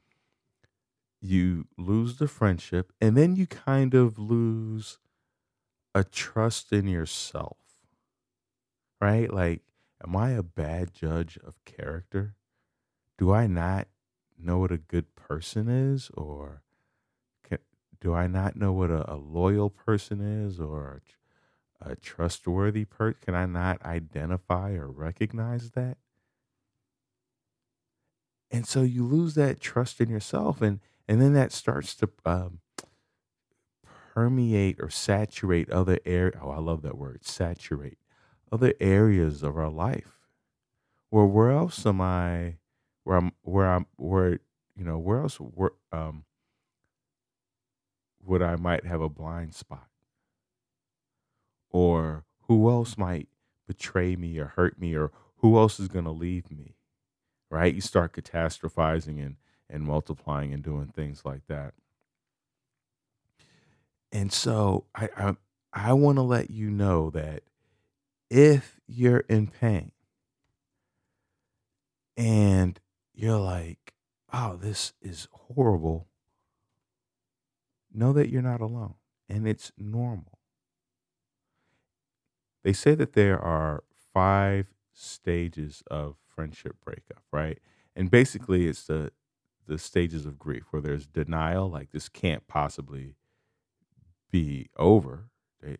you 1.21 1.67
lose 1.77 2.17
the 2.17 2.27
friendship 2.27 2.93
and 3.01 3.15
then 3.17 3.35
you 3.35 3.45
kind 3.45 3.93
of 3.93 4.17
lose 4.17 4.99
a 5.95 6.03
trust 6.03 6.71
in 6.71 6.87
yourself. 6.87 7.57
Right? 9.01 9.31
Like 9.33 9.61
am 10.05 10.15
I 10.15 10.31
a 10.31 10.43
bad 10.43 10.93
judge 10.93 11.37
of 11.43 11.63
character? 11.65 12.35
Do 13.19 13.33
I 13.33 13.47
not 13.47 13.89
know 14.41 14.59
what 14.59 14.71
a 14.71 14.77
good 14.77 15.13
person 15.13 15.67
is 15.67 16.09
or 16.13 16.63
can, 17.43 17.57
do 17.99 18.13
I 18.13 18.27
not 18.27 18.55
know 18.55 18.71
what 18.71 18.89
a, 18.89 19.11
a 19.13 19.17
loyal 19.17 19.69
person 19.69 20.21
is 20.21 20.57
or 20.57 21.01
a, 21.81 21.91
a 21.91 21.95
trustworthy 21.97 22.85
person? 22.85 23.19
Can 23.21 23.35
I 23.35 23.45
not 23.45 23.83
identify 23.83 24.71
or 24.71 24.87
recognize 24.89 25.71
that? 25.71 25.97
And 28.49 28.65
so 28.65 28.83
you 28.83 29.05
lose 29.05 29.35
that 29.35 29.59
trust 29.59 29.99
in 29.99 30.09
yourself 30.09 30.61
and 30.61 30.79
and 31.05 31.21
then 31.21 31.33
that 31.33 31.51
starts 31.51 31.95
to 31.95 32.09
um, 32.25 32.59
permeate 34.13 34.79
or 34.79 34.89
saturate 34.89 35.69
other 35.69 35.99
areas. 36.05 36.39
Oh, 36.41 36.51
I 36.51 36.59
love 36.59 36.83
that 36.83 36.97
word, 36.97 37.25
saturate 37.25 37.97
other 38.49 38.73
areas 38.79 39.43
of 39.43 39.57
our 39.57 39.69
life. 39.69 40.19
Well, 41.11 41.27
where 41.27 41.51
else 41.51 41.85
am 41.85 41.99
I? 41.99 42.58
Where 43.09 43.17
I'm? 43.17 43.31
Where 43.41 43.65
I'm? 43.65 43.87
Where 43.97 44.39
you 44.75 44.85
know? 44.85 44.99
Where 44.99 45.21
else? 45.21 45.37
Where 45.37 45.71
um? 45.91 46.25
Would 48.23 48.43
I 48.43 48.55
might 48.55 48.85
have 48.85 49.01
a 49.01 49.09
blind 49.09 49.55
spot? 49.55 49.87
Or 51.71 52.23
who 52.41 52.69
else 52.69 52.99
might 52.99 53.27
betray 53.65 54.15
me 54.15 54.37
or 54.37 54.53
hurt 54.55 54.79
me? 54.79 54.93
Or 54.93 55.11
who 55.37 55.57
else 55.57 55.79
is 55.79 55.87
going 55.87 56.05
to 56.05 56.11
leave 56.11 56.51
me? 56.51 56.75
Right? 57.49 57.73
You 57.73 57.81
start 57.81 58.13
catastrophizing 58.13 59.25
and 59.25 59.37
and 59.67 59.83
multiplying 59.85 60.53
and 60.53 60.61
doing 60.61 60.89
things 60.95 61.25
like 61.25 61.47
that. 61.47 61.73
And 64.11 64.31
so 64.31 64.85
I 64.93 65.09
I, 65.17 65.35
I 65.73 65.93
want 65.93 66.19
to 66.19 66.21
let 66.21 66.51
you 66.51 66.69
know 66.69 67.09
that 67.09 67.41
if 68.29 68.79
you're 68.85 69.25
in 69.27 69.47
pain 69.47 69.93
and 72.15 72.79
you're 73.19 73.39
like, 73.39 73.93
oh, 74.31 74.55
this 74.55 74.93
is 75.01 75.27
horrible, 75.31 76.07
know 77.93 78.13
that 78.13 78.29
you're 78.29 78.41
not 78.41 78.61
alone 78.61 78.95
and 79.27 79.47
it's 79.47 79.71
normal. 79.77 80.39
They 82.63 82.73
say 82.73 82.95
that 82.95 83.13
there 83.13 83.39
are 83.39 83.83
five 84.13 84.67
stages 84.93 85.83
of 85.89 86.15
friendship 86.27 86.75
breakup, 86.83 87.23
right? 87.31 87.59
And 87.95 88.11
basically, 88.11 88.67
it's 88.67 88.85
the 88.85 89.11
the 89.67 89.77
stages 89.77 90.25
of 90.25 90.39
grief 90.39 90.63
where 90.71 90.81
there's 90.81 91.05
denial, 91.05 91.69
like 91.69 91.91
this 91.91 92.09
can't 92.09 92.47
possibly 92.47 93.15
be 94.31 94.67
over. 94.77 95.29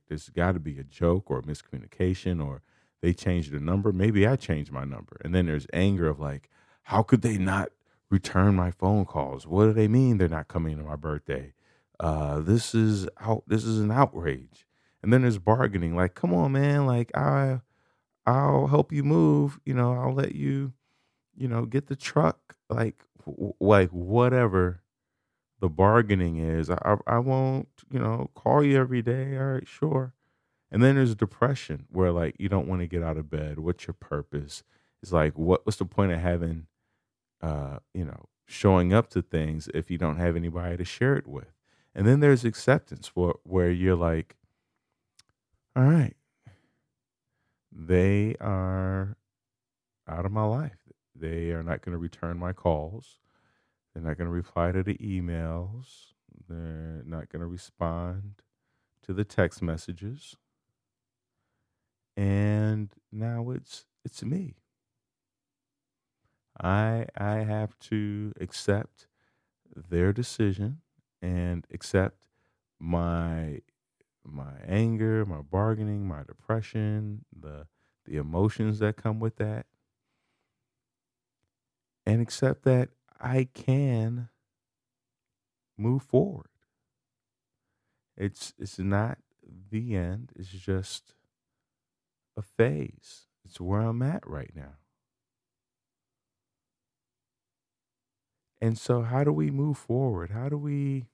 There's 0.08 0.30
got 0.30 0.52
to 0.52 0.60
be 0.60 0.78
a 0.78 0.84
joke 0.84 1.32
or 1.32 1.40
a 1.40 1.44
miscommunication, 1.44 2.46
or 2.46 2.62
they 3.02 3.14
changed 3.14 3.52
the 3.52 3.60
number. 3.60 3.92
Maybe 3.92 4.28
I 4.28 4.36
changed 4.36 4.72
my 4.72 4.84
number. 4.84 5.18
And 5.24 5.34
then 5.34 5.48
there's 5.48 5.66
anger 5.74 6.08
of 6.08 6.20
like, 6.20 6.50
how 6.90 7.04
could 7.04 7.22
they 7.22 7.38
not 7.38 7.70
return 8.10 8.56
my 8.56 8.72
phone 8.72 9.06
calls? 9.06 9.46
What 9.46 9.66
do 9.66 9.74
they 9.74 9.88
mean 9.88 10.18
they're 10.18 10.28
not 10.28 10.48
coming 10.48 10.76
to 10.78 10.84
my 10.84 10.96
birthday? 10.96 11.54
Uh, 12.00 12.40
this 12.40 12.74
is 12.74 13.08
out. 13.22 13.44
This 13.46 13.64
is 13.64 13.80
an 13.80 13.92
outrage. 13.92 14.66
And 15.04 15.14
then 15.14 15.22
there's 15.22 15.38
bargaining. 15.38 15.96
Like, 15.96 16.16
come 16.16 16.34
on, 16.34 16.54
man. 16.54 16.88
Like, 16.88 17.16
I, 17.16 17.62
I'll 18.26 18.66
help 18.66 18.92
you 18.92 19.04
move. 19.04 19.60
You 19.66 19.76
know, 19.76 19.94
I'll 19.94 20.16
let 20.16 20.34
you, 20.34 20.74
you 21.38 21.48
know, 21.48 21.66
get 21.66 21.86
the 21.86 21.96
truck. 21.96 22.56
Like, 22.72 23.04
like 23.60 23.92
whatever 23.92 24.82
the 25.60 25.70
bargaining 25.70 26.38
is. 26.38 26.72
I, 26.72 26.98
I 27.06 27.20
won't, 27.20 27.68
you 27.92 28.00
know, 28.00 28.32
call 28.34 28.64
you 28.64 28.80
every 28.80 29.04
day. 29.04 29.38
All 29.38 29.44
right, 29.44 29.68
sure. 29.68 30.16
And 30.72 30.82
then 30.82 30.96
there's 30.96 31.14
depression 31.14 31.86
where 31.92 32.12
like 32.12 32.36
you 32.40 32.50
don't 32.50 32.68
want 32.68 32.82
to 32.82 32.88
get 32.88 33.04
out 33.04 33.18
of 33.18 33.30
bed. 33.30 33.60
What's 33.60 33.86
your 33.86 33.94
purpose? 33.94 34.64
It's 35.04 35.12
like 35.12 35.38
what 35.38 35.68
what's 35.68 35.78
the 35.78 35.86
point 35.86 36.14
of 36.14 36.20
having 36.20 36.66
uh, 37.42 37.80
you 37.94 38.06
know, 38.06 38.26
showing 38.46 38.94
up 38.94 39.10
to 39.10 39.22
things 39.22 39.70
if 39.74 39.92
you 39.92 39.98
don't 39.98 40.18
have 40.18 40.36
anybody 40.36 40.78
to 40.78 40.86
share 40.86 41.16
it 41.16 41.28
with. 41.28 41.54
And 41.96 42.08
then 42.08 42.20
there's 42.20 42.46
acceptance 42.46 43.16
where 43.16 43.34
where 43.44 43.72
you're 43.72 43.96
like, 43.96 44.36
all 45.76 45.84
right, 45.84 46.16
they 47.72 48.36
are 48.40 49.18
out 50.08 50.26
of 50.26 50.32
my 50.32 50.46
life. 50.46 50.78
They 51.16 51.52
are 51.52 51.64
not 51.64 51.82
going 51.82 51.94
to 51.94 52.00
return 52.00 52.38
my 52.38 52.54
calls. 52.54 53.20
They're 53.94 54.04
not 54.04 54.18
going 54.18 54.28
to 54.28 54.34
reply 54.34 54.72
to 54.72 54.84
the 54.84 54.96
emails. 54.96 56.14
They're 56.48 57.04
not 57.06 57.30
going 57.30 57.42
to 57.42 57.48
respond 57.48 58.42
to 59.04 59.14
the 59.14 59.24
text 59.24 59.62
messages. 59.62 60.36
And 62.16 62.90
now 63.12 63.50
it's 63.52 63.86
it's 64.04 64.24
me. 64.24 64.56
I 66.60 67.08
I 67.18 67.38
have 67.40 67.78
to 67.92 68.34
accept 68.40 69.08
their 69.76 70.14
decision 70.14 70.82
and 71.22 71.68
accept 71.72 72.18
my 72.80 73.62
my 74.26 74.54
anger, 74.68 75.26
my 75.26 75.42
bargaining, 75.42 76.08
my 76.08 76.24
depression, 76.24 77.26
the 77.38 77.68
the 78.06 78.18
emotions 78.18 78.80
that 78.80 78.98
come 78.98 79.20
with 79.20 79.38
that. 79.38 79.68
And 82.06 82.22
accept 82.22 82.64
that 82.64 82.90
I 83.20 83.46
can 83.54 84.30
move 85.78 86.04
forward. 86.04 86.50
It's 88.16 88.54
it's 88.60 88.78
not 88.78 89.18
the 89.72 89.96
end. 89.96 90.32
It's 90.36 90.50
just 90.50 91.16
a 92.38 92.42
phase. 92.42 93.28
It's 93.46 93.60
where 93.62 93.82
I'm 93.82 94.02
at 94.02 94.28
right 94.28 94.52
now. 94.56 94.78
And 98.62 98.78
so 98.78 99.02
how 99.02 99.24
do 99.24 99.32
we 99.32 99.52
move 99.52 99.78
forward? 99.78 100.32
How 100.32 100.50
do 100.50 100.58
we 100.58 101.08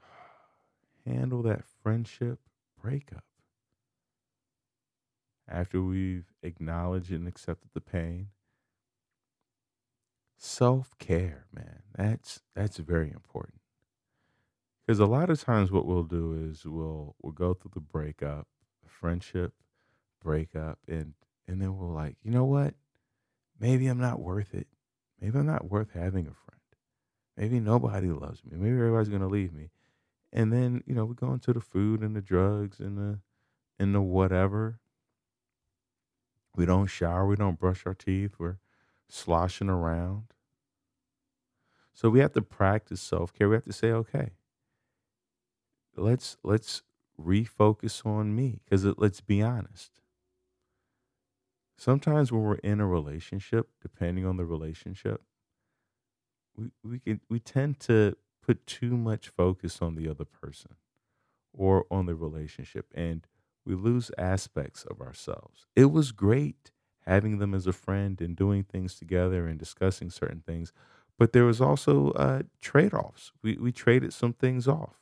handle 1.06 1.42
that 1.42 1.64
friendship 1.82 2.40
breakup? 2.80 3.24
After 5.48 5.82
we've 5.82 6.32
acknowledged 6.42 7.10
and 7.10 7.26
accepted 7.26 7.70
the 7.72 7.80
pain, 7.80 8.28
self-care, 10.36 11.46
man. 11.52 11.82
That's 11.96 12.42
that's 12.54 12.76
very 12.78 13.10
important. 13.10 13.60
Because 14.86 15.00
a 15.00 15.06
lot 15.06 15.30
of 15.30 15.40
times 15.40 15.70
what 15.70 15.86
we'll 15.86 16.04
do 16.04 16.34
is 16.50 16.64
we'll 16.64 17.16
we'll 17.22 17.32
go 17.32 17.54
through 17.54 17.72
the 17.74 17.80
breakup, 17.80 18.46
friendship 18.86 19.54
breakup, 20.22 20.78
and 20.88 21.14
and 21.46 21.60
then 21.60 21.76
we'll 21.78 21.92
like, 21.92 22.16
you 22.22 22.30
know 22.30 22.44
what? 22.44 22.74
Maybe 23.58 23.86
I'm 23.86 24.00
not 24.00 24.20
worth 24.20 24.54
it. 24.54 24.68
Maybe 25.20 25.38
I'm 25.38 25.46
not 25.46 25.70
worth 25.70 25.92
having 25.92 26.26
a 26.26 26.34
friend. 26.34 26.60
Maybe 27.36 27.60
nobody 27.60 28.08
loves 28.08 28.44
me. 28.44 28.56
Maybe 28.56 28.76
everybody's 28.76 29.08
gonna 29.08 29.28
leave 29.28 29.52
me. 29.52 29.70
And 30.32 30.52
then, 30.52 30.82
you 30.86 30.94
know, 30.94 31.04
we 31.04 31.14
go 31.14 31.32
into 31.32 31.52
the 31.52 31.60
food 31.60 32.02
and 32.02 32.14
the 32.14 32.20
drugs 32.20 32.80
and 32.80 32.98
the 32.98 33.20
and 33.78 33.94
the 33.94 34.02
whatever. 34.02 34.80
We 36.54 36.66
don't 36.66 36.88
shower, 36.88 37.26
we 37.26 37.36
don't 37.36 37.58
brush 37.58 37.86
our 37.86 37.94
teeth, 37.94 38.34
we're 38.38 38.58
sloshing 39.08 39.68
around. 39.68 40.24
So 41.94 42.10
we 42.10 42.20
have 42.20 42.32
to 42.32 42.42
practice 42.42 43.00
self-care. 43.00 43.48
We 43.48 43.56
have 43.56 43.64
to 43.64 43.72
say, 43.72 43.90
okay, 43.92 44.32
let's 45.96 46.36
let's 46.42 46.82
refocus 47.20 48.04
on 48.06 48.34
me 48.34 48.60
because 48.64 48.84
let's 48.84 49.20
be 49.20 49.42
honest. 49.42 50.00
Sometimes 51.78 52.32
when 52.32 52.42
we're 52.42 52.56
in 52.56 52.80
a 52.80 52.86
relationship, 52.86 53.68
depending 53.80 54.26
on 54.26 54.36
the 54.36 54.44
relationship, 54.44 55.22
we 56.56 56.70
we 56.82 56.98
can 56.98 57.20
we 57.30 57.38
tend 57.38 57.78
to 57.80 58.16
put 58.42 58.66
too 58.66 58.96
much 58.96 59.28
focus 59.28 59.80
on 59.80 59.94
the 59.94 60.08
other 60.08 60.24
person 60.24 60.74
or 61.52 61.86
on 61.90 62.06
the 62.06 62.14
relationship 62.14 62.86
and 62.94 63.26
we 63.64 63.74
lose 63.74 64.10
aspects 64.18 64.84
of 64.84 65.00
ourselves. 65.00 65.66
It 65.76 65.92
was 65.92 66.10
great 66.10 66.72
having 67.06 67.38
them 67.38 67.54
as 67.54 67.66
a 67.66 67.72
friend 67.72 68.20
and 68.20 68.34
doing 68.34 68.64
things 68.64 68.98
together 68.98 69.46
and 69.46 69.58
discussing 69.58 70.10
certain 70.10 70.42
things. 70.46 70.72
But 71.18 71.32
there 71.32 71.44
was 71.44 71.60
also 71.60 72.10
uh, 72.12 72.42
trade 72.60 72.94
offs. 72.94 73.32
We, 73.42 73.56
we 73.56 73.72
traded 73.72 74.12
some 74.12 74.32
things 74.32 74.66
off. 74.66 74.96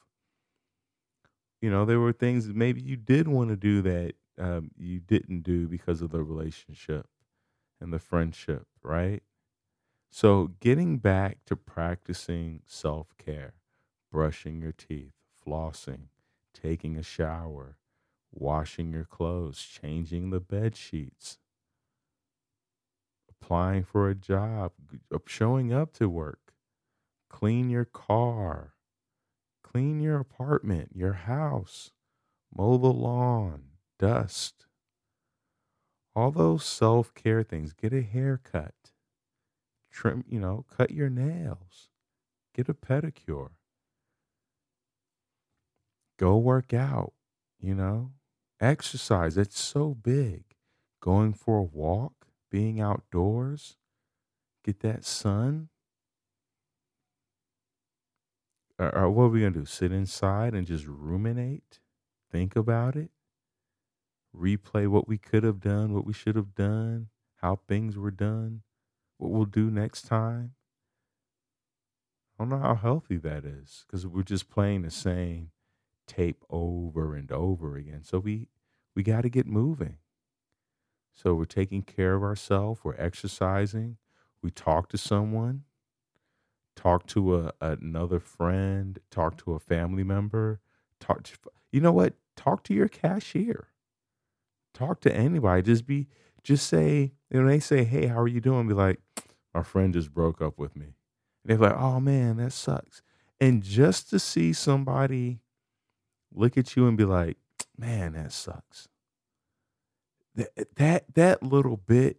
You 1.61 1.71
know, 1.71 1.85
there 1.85 2.01
were 2.01 2.13
things 2.13 2.47
that 2.47 2.57
maybe 2.57 2.83
you 2.83 2.97
did 2.97 3.29
want 3.29 3.51
to 3.51 3.57
do 3.57 3.83
that 3.83 4.15
um, 4.39 4.71
you 4.77 5.01
didn't 5.01 5.43
do 5.43 5.67
because 5.69 6.03
of 6.03 6.11
the 6.11 6.23
relationship 6.23 7.07
and 7.81 7.93
the 7.93 7.99
friendship, 7.99 8.67
right? 8.83 9.23
So, 10.11 10.53
getting 10.61 10.99
back 10.99 11.39
to 11.47 11.57
practicing 11.57 12.63
self 12.67 13.17
care, 13.19 13.55
brushing 14.11 14.61
your 14.61 14.73
teeth, 14.73 15.13
flossing, 15.47 16.09
taking 16.55 16.97
a 16.97 17.03
shower, 17.03 17.77
washing 18.33 18.93
your 18.93 19.05
clothes, 19.05 19.63
changing 19.63 20.31
the 20.31 20.41
bed 20.41 20.77
sheets, 20.77 21.39
applying 23.31 23.85
for 23.85 24.09
a 24.09 24.15
job, 24.15 24.73
showing 25.27 25.73
up 25.73 25.93
to 25.95 26.09
work, 26.09 26.55
clean 27.29 27.69
your 27.71 27.85
car, 27.85 28.75
clean 29.63 30.01
your 30.01 30.19
apartment, 30.21 30.91
your 30.95 31.15
house, 31.15 31.93
mow 32.57 32.79
the 32.79 32.93
lawn, 32.93 33.65
dust. 33.99 34.67
All 36.15 36.31
those 36.31 36.65
self 36.65 37.13
care 37.15 37.43
things. 37.43 37.73
Get 37.73 37.93
a 37.93 38.03
haircut, 38.03 38.75
trim, 39.91 40.25
you 40.29 40.41
know, 40.41 40.65
cut 40.75 40.91
your 40.91 41.11
nails, 41.11 41.89
get 42.55 42.69
a 42.69 42.75
pedicure, 42.75 43.51
go 46.19 46.37
work 46.39 46.73
out, 46.73 47.13
you 47.61 47.75
know, 47.75 48.13
exercise. 48.61 49.37
It's 49.37 49.61
so 49.61 49.95
big. 49.95 50.45
Going 51.01 51.35
for 51.35 51.59
a 51.59 51.63
walk, 51.63 52.27
being 52.51 52.81
outdoors, 52.81 53.77
get 54.65 54.81
that 54.81 55.05
sun. 55.05 55.69
Or, 58.79 58.95
or 58.95 59.11
what 59.11 59.25
are 59.25 59.29
we 59.29 59.41
going 59.41 59.53
to 59.53 59.61
do? 59.61 59.67
Sit 59.67 59.93
inside 59.93 60.55
and 60.55 60.67
just 60.67 60.87
ruminate? 60.87 61.81
Think 62.31 62.57
about 62.57 62.97
it? 62.97 63.11
Replay 64.37 64.87
what 64.89 65.09
we 65.09 65.19
could 65.19 65.45
have 65.45 65.61
done, 65.61 65.95
what 65.95 66.07
we 66.07 66.13
should 66.13 66.37
have 66.37 66.55
done, 66.55 67.09
how 67.37 67.61
things 67.69 67.97
were 67.97 68.11
done, 68.11 68.63
what 69.19 69.31
we'll 69.31 69.45
do 69.45 69.71
next 69.71 70.03
time? 70.03 70.55
I 72.39 72.43
don't 72.43 72.51
know 72.51 72.59
how 72.59 72.75
healthy 72.75 73.17
that 73.19 73.45
is 73.45 73.85
because 73.87 74.07
we're 74.07 74.23
just 74.23 74.51
playing 74.51 74.83
the 74.83 74.91
same 74.91 75.51
tape 76.07 76.45
over 76.51 77.15
and 77.15 77.33
over 77.33 77.77
again. 77.77 78.03
So 78.05 78.19
we 78.19 78.49
we 78.95 79.03
got 79.03 79.23
to 79.23 79.29
get 79.29 79.47
moving. 79.47 79.97
So 81.15 81.35
we're 81.35 81.47
taking 81.47 81.83
care 81.83 82.15
of 82.15 82.23
ourselves, 82.23 82.81
we're 82.85 82.95
exercising, 82.99 83.97
we 84.43 84.51
talk 84.51 84.91
to 84.91 84.99
someone, 84.99 85.65
talk 86.75 87.07
to 87.09 87.37
a, 87.37 87.53
another 87.61 88.21
friend, 88.21 88.99
talk 89.11 89.39
to 89.39 89.55
a 89.55 89.59
family 89.59 90.05
member, 90.05 90.61
talk 91.01 91.23
to 91.25 91.33
you 91.73 91.81
know 91.81 91.93
what? 91.93 92.15
Talk 92.37 92.63
to 92.65 92.75
your 92.75 92.89
cashier. 92.89 93.69
Talk 94.77 95.01
to 95.01 95.15
anybody. 95.15 95.63
Just 95.63 95.87
be 95.87 96.07
just 96.43 96.67
say, 96.69 97.13
you 97.31 97.43
know, 97.43 97.49
they 97.49 97.61
say, 97.61 97.85
Hey, 97.85 98.07
how 98.07 98.21
are 98.21 98.29
you 98.29 98.41
doing? 98.41 98.69
Be 98.69 98.75
like, 98.75 99.01
my 99.55 99.63
friend 99.63 99.95
just 99.95 100.13
broke 100.13 100.43
up 100.43 100.59
with 100.59 100.77
me. 100.77 100.87
And 100.87 100.95
they're 101.47 101.57
like, 101.57 101.79
Oh 101.79 101.99
man, 101.99 102.37
that 102.37 102.53
sucks. 102.53 103.03
And 103.41 103.63
just 103.63 104.11
to 104.11 104.19
see 104.19 104.53
somebody 104.53 105.41
look 106.35 106.59
at 106.59 106.77
you 106.77 106.87
and 106.87 106.97
be 106.97 107.05
like, 107.05 107.39
man, 107.77 108.13
that 108.13 108.33
sucks. 108.33 108.89
That 110.35 110.51
eh, 110.57 110.65
that 110.77 111.05
that 111.15 111.43
little 111.43 111.79
bit, 111.79 112.19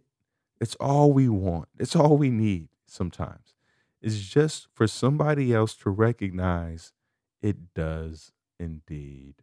it's 0.60 0.74
all 0.76 1.12
we 1.12 1.28
want. 1.28 1.68
It's 1.78 1.94
all 1.94 2.16
we 2.16 2.30
need 2.30 2.68
sometimes. 2.86 3.54
It's 4.02 4.18
just 4.18 4.68
for 4.74 4.86
somebody 4.86 5.52
else 5.52 5.74
to 5.76 5.90
recognize 5.90 6.92
it 7.40 7.74
does 7.74 8.32
indeed 8.58 9.36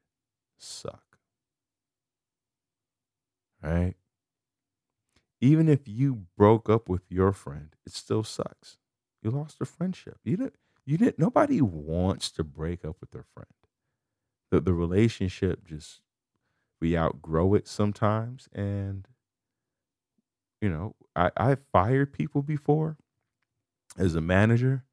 suck. 0.57 1.04
Right? 3.65 3.95
Even 5.41 5.67
if 5.69 5.87
you 5.87 6.25
broke 6.37 6.69
up 6.69 6.89
with 6.89 7.03
your 7.09 7.31
friend, 7.31 7.75
it 7.85 7.93
still 7.93 8.23
sucks. 8.23 8.77
You 9.21 9.31
lost 9.31 9.61
a 9.61 9.65
friendship. 9.65 10.19
You 10.23 10.37
didn't 10.37 10.55
you 10.85 10.97
didn't 10.97 11.19
nobody 11.19 11.61
wants 11.61 12.31
to 12.31 12.43
break 12.43 12.85
up 12.85 12.97
with 13.01 13.11
their 13.11 13.25
friend 13.33 13.47
the, 14.51 14.61
the 14.61 14.73
relationship 14.73 15.65
just 15.65 16.01
we 16.81 16.97
outgrow 16.97 17.53
it 17.55 17.67
sometimes 17.67 18.47
and 18.53 19.07
you 20.61 20.69
know 20.69 20.95
i 21.15 21.31
i 21.37 21.55
fired 21.71 22.13
people 22.13 22.41
before 22.41 22.97
as 23.97 24.15
a 24.15 24.21
manager 24.21 24.83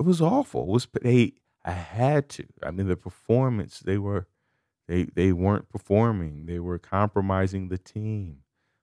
it 0.00 0.04
was 0.04 0.20
awful 0.20 0.62
it 0.62 0.68
was 0.68 0.88
they 1.02 1.32
i 1.64 1.72
had 1.72 2.28
to 2.28 2.46
i 2.62 2.70
mean 2.70 2.88
the 2.88 2.96
performance 2.96 3.80
they 3.80 3.98
were 3.98 4.26
they 4.90 5.04
they 5.04 5.32
weren't 5.32 5.68
performing. 5.68 6.46
They 6.46 6.58
were 6.58 6.76
compromising 6.78 7.68
the 7.68 7.78
team. 7.78 8.38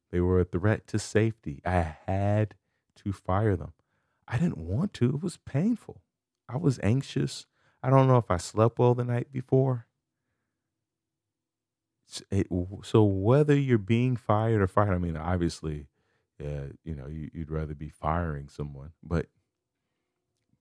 They 0.10 0.22
were 0.22 0.40
a 0.40 0.46
threat 0.46 0.88
to 0.88 1.00
safety. 1.00 1.62
I 1.66 1.98
had 2.08 2.56
to 3.04 3.12
fire 3.12 3.58
them. 3.58 3.74
I 4.26 4.38
didn't 4.38 4.58
want 4.58 4.94
to. 4.96 5.10
It 5.10 5.22
was 5.22 5.36
painful. 5.36 6.02
I 6.48 6.56
was 6.56 6.80
anxious. 6.82 7.46
I 7.84 7.90
don't 7.90 8.08
know 8.08 8.18
if 8.18 8.32
i 8.32 8.38
slept 8.38 8.80
well 8.80 8.96
the 8.96 9.04
night 9.04 9.34
before. 9.34 9.86
It, 12.32 12.48
so 12.84 13.04
whether 13.04 13.54
you're 13.54 13.78
being 13.78 14.16
fired 14.16 14.62
or 14.62 14.68
fired, 14.68 14.94
I 14.94 14.98
mean, 14.98 15.18
obviously, 15.18 15.90
uh, 16.42 16.68
you 16.86 16.96
know, 16.96 17.08
you, 17.08 17.30
you'd 17.34 17.52
rather 17.52 17.76
be 17.76 17.90
firing 17.90 18.48
someone, 18.48 18.94
but 19.04 19.26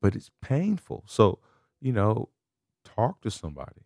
but 0.01 0.17
it's 0.17 0.33
painful. 0.43 1.05
So 1.07 1.39
you 1.81 1.93
know, 1.93 2.31
talk 2.85 3.21
to 3.21 3.31
somebody. 3.31 3.86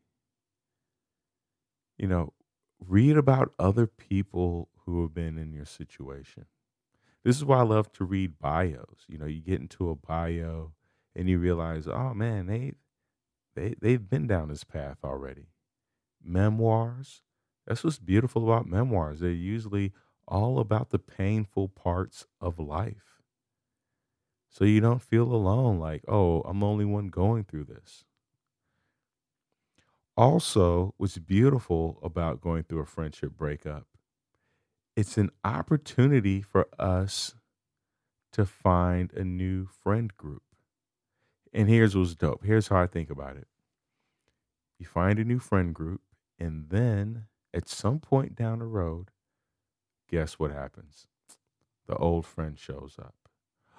You 2.01 2.07
know, 2.07 2.33
read 2.81 3.19
about 3.19 3.53
other 3.59 3.87
people 3.87 4.71
who 4.87 5.03
have 5.03 5.13
been 5.13 5.37
in 5.37 5.53
your 5.53 5.67
situation. 5.67 6.47
This 7.23 7.37
is 7.37 7.45
why 7.45 7.59
I 7.59 7.63
love 7.63 7.93
to 7.93 8.05
read 8.05 8.39
bios. 8.39 9.05
You 9.07 9.19
know, 9.19 9.27
you 9.27 9.43
get 9.43 9.61
into 9.61 9.91
a 9.91 9.95
bio 9.95 10.73
and 11.15 11.29
you 11.29 11.39
realize, 11.39 11.87
oh 11.87 12.15
man, 12.15 12.47
they 12.47 12.73
they 13.55 13.75
they've 13.79 14.09
been 14.09 14.27
down 14.27 14.49
this 14.49 14.65
path 14.65 14.97
already. 15.05 15.49
Memoirs, 16.25 17.21
that's 17.67 17.85
what's 17.85 17.99
beautiful 17.99 18.45
about 18.45 18.67
memoirs. 18.67 19.21
They're 19.21 19.31
usually 19.31 19.93
all 20.27 20.59
about 20.59 20.89
the 20.89 20.99
painful 20.99 21.69
parts 21.69 22.25
of 22.41 22.59
life. 22.59 23.21
So 24.49 24.65
you 24.65 24.81
don't 24.81 25.03
feel 25.03 25.35
alone, 25.35 25.79
like, 25.79 26.03
oh, 26.09 26.41
I'm 26.47 26.61
the 26.61 26.67
only 26.67 26.87
one 26.87 27.09
going 27.09 27.45
through 27.45 27.65
this. 27.65 28.07
Also, 30.17 30.95
what's 30.99 31.19
beautiful 31.19 31.99
about 32.03 32.41
going 32.41 32.65
through 32.65 32.81
a 32.81 32.87
friendship 32.87 33.33
breakup, 33.37 33.87
it's 34.97 35.17
an 35.17 35.31
opportunity 35.45 36.43
for 36.43 36.69
us 36.79 37.35
to 38.33 38.45
find 38.45 39.13
a 39.15 39.25
new 39.25 39.67
friend 39.67 40.17
group. 40.17 40.43
And 41.53 41.69
here's 41.69 41.97
what's 41.97 42.15
dope. 42.15 42.45
Here's 42.45 42.69
how 42.69 42.81
I 42.81 42.87
think 42.87 43.11
about 43.11 43.37
it. 43.37 43.49
You 44.79 44.87
find 44.87 45.19
a 45.19 45.25
new 45.25 45.39
friend 45.39 45.75
group, 45.75 46.01
and 46.39 46.71
then 46.71 47.27
at 47.53 47.69
some 47.69 47.99
point 47.99 48.35
down 48.35 48.61
the 48.61 48.67
road, 48.67 49.11
guess 50.09 50.39
what 50.39 50.51
happens? 50.51 51.07
The 51.87 51.97
old 51.97 52.27
friend 52.27 52.59
shows 52.59 52.97
up. 52.99 53.15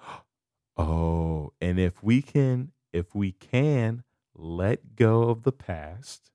Oh, 0.74 1.52
and 1.60 1.78
if 1.78 2.02
we 2.02 2.22
can, 2.22 2.72
if 2.94 3.14
we 3.14 3.32
can 3.32 4.04
let 4.34 4.96
go 4.96 5.24
of 5.24 5.42
the 5.42 5.52
past, 5.52 6.30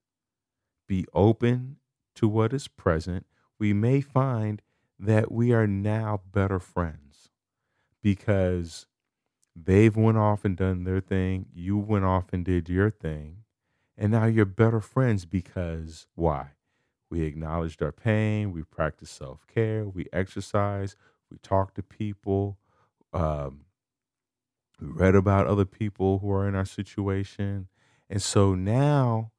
be 0.88 1.06
open 1.14 1.78
to 2.16 2.28
what 2.28 2.54
is 2.54 2.68
present, 2.68 3.26
we 3.60 3.74
may 3.74 4.02
find 4.02 4.62
that 5.00 5.32
we 5.32 5.52
are 5.54 5.68
now 5.68 6.22
better 6.32 6.60
friends 6.60 7.30
because 8.02 8.88
they've 9.56 9.96
went 9.96 10.18
off 10.18 10.46
and 10.46 10.56
done 10.58 10.84
their 10.84 11.02
thing, 11.02 11.48
you 11.54 11.78
went 11.78 12.06
off 12.06 12.26
and 12.32 12.46
did 12.46 12.70
your 12.70 12.90
thing, 12.90 13.44
and 13.98 14.12
now 14.12 14.26
you're 14.26 14.46
better 14.46 14.80
friends 14.80 15.26
because 15.26 16.08
why? 16.16 16.52
We 17.10 17.24
acknowledged 17.24 17.82
our 17.82 17.92
pain. 17.92 18.52
We 18.52 18.64
practiced 18.64 19.16
self 19.16 19.46
care. 19.48 19.86
We 19.86 20.08
exercise. 20.12 20.96
We 21.32 21.38
talked 21.38 21.76
to 21.76 21.84
people. 21.84 22.58
Um, 23.14 23.62
we 24.80 24.88
read 24.88 25.16
about 25.16 25.48
other 25.48 25.66
people 25.66 26.20
who 26.20 26.32
are 26.32 26.48
in 26.48 26.56
our 26.56 26.66
situation. 26.66 27.68
And 28.10 28.22
so 28.22 28.56
now, 28.56 29.32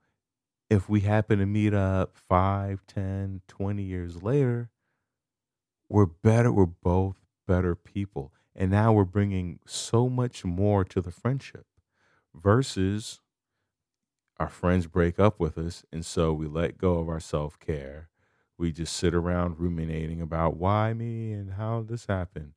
if 0.68 0.88
we 0.88 1.00
happen 1.00 1.38
to 1.38 1.46
meet 1.46 1.72
up 1.74 2.16
5, 2.16 2.87
10, 2.87 3.42
20 3.48 3.83
years 3.83 4.22
later, 4.22 4.70
we're 5.88 6.07
better. 6.07 6.52
We're 6.52 6.66
both 6.66 7.16
better 7.46 7.74
people. 7.74 8.33
And 8.54 8.70
now 8.70 8.92
we're 8.92 9.04
bringing 9.04 9.61
so 9.66 10.09
much 10.09 10.44
more 10.44 10.85
to 10.85 11.00
the 11.00 11.11
friendship 11.11 11.66
versus 12.35 13.20
our 14.38 14.48
friends 14.48 14.87
break 14.87 15.18
up 15.18 15.40
with 15.40 15.59
us 15.59 15.85
and 15.92 16.04
so 16.04 16.33
we 16.33 16.46
let 16.46 16.78
go 16.78 16.98
of 16.98 17.09
our 17.09 17.20
self-care 17.20 18.09
we 18.57 18.72
just 18.72 18.94
sit 18.96 19.14
around 19.14 19.59
ruminating 19.59 20.20
about 20.20 20.57
why 20.57 20.92
me 20.92 21.33
and 21.33 21.54
how 21.54 21.83
this 21.83 22.07
happened 22.07 22.52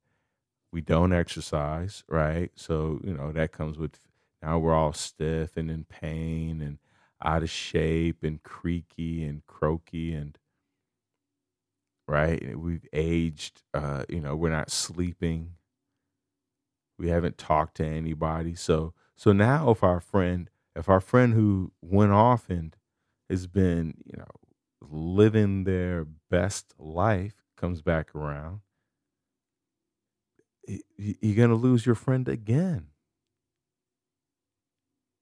we 0.71 0.82
don't 0.82 1.13
exercise 1.13 2.04
right 2.08 2.52
so 2.56 3.00
you 3.04 3.13
know 3.13 3.32
that 3.32 3.52
comes 3.52 3.78
with 3.78 4.00
now 4.41 4.60
we're 4.60 4.73
all 4.73 4.93
stiff 4.93 5.58
and 5.58 5.69
in 5.71 5.86
pain 5.86 6.62
and 6.62 6.80
out 7.23 7.43
of 7.43 7.49
shape 7.49 8.23
and 8.23 8.41
creaky 8.43 9.23
and 9.23 9.45
croaky 9.47 10.13
and 10.13 10.38
right? 12.08 12.58
We've 12.58 12.86
aged 12.93 13.63
uh 13.73 14.04
you 14.10 14.19
know 14.21 14.36
we're 14.36 14.49
not 14.51 14.71
sleeping. 14.71 15.56
We 16.97 17.10
haven't 17.10 17.38
talked 17.38 17.75
to 17.77 17.86
anybody. 17.86 18.56
So 18.56 18.93
so 19.15 19.32
now 19.32 19.71
if 19.71 19.84
our 19.84 19.99
friend 19.99 20.49
if 20.75 20.88
our 20.89 21.01
friend 21.01 21.34
who 21.34 21.71
went 21.82 22.12
off 22.12 22.49
and 22.49 22.75
has 23.30 23.47
been, 23.47 23.95
you 24.06 24.17
know, 24.17 24.27
living 24.82 25.63
their 25.65 26.06
best 26.30 26.73
life 26.80 27.43
comes 27.58 27.82
back 27.82 28.15
around, 28.15 28.62
you're 30.97 31.36
going 31.36 31.49
to 31.49 31.56
lose 31.56 31.86
your 31.86 31.95
friend 31.95 32.27
again. 32.27 32.90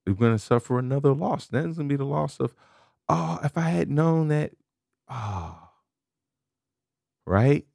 You're 0.10 0.16
going 0.16 0.34
to 0.34 0.40
suffer 0.40 0.80
another 0.80 1.14
loss. 1.14 1.46
That's 1.46 1.78
going 1.78 1.88
to 1.88 1.94
be 1.94 1.96
the 1.96 2.04
loss 2.04 2.40
of, 2.40 2.56
oh, 3.08 3.38
if 3.44 3.56
I 3.56 3.70
had 3.70 3.92
known 3.92 4.30
that, 4.30 4.54
ah, 5.08 5.70
oh, 5.70 5.70
right? 7.28 7.68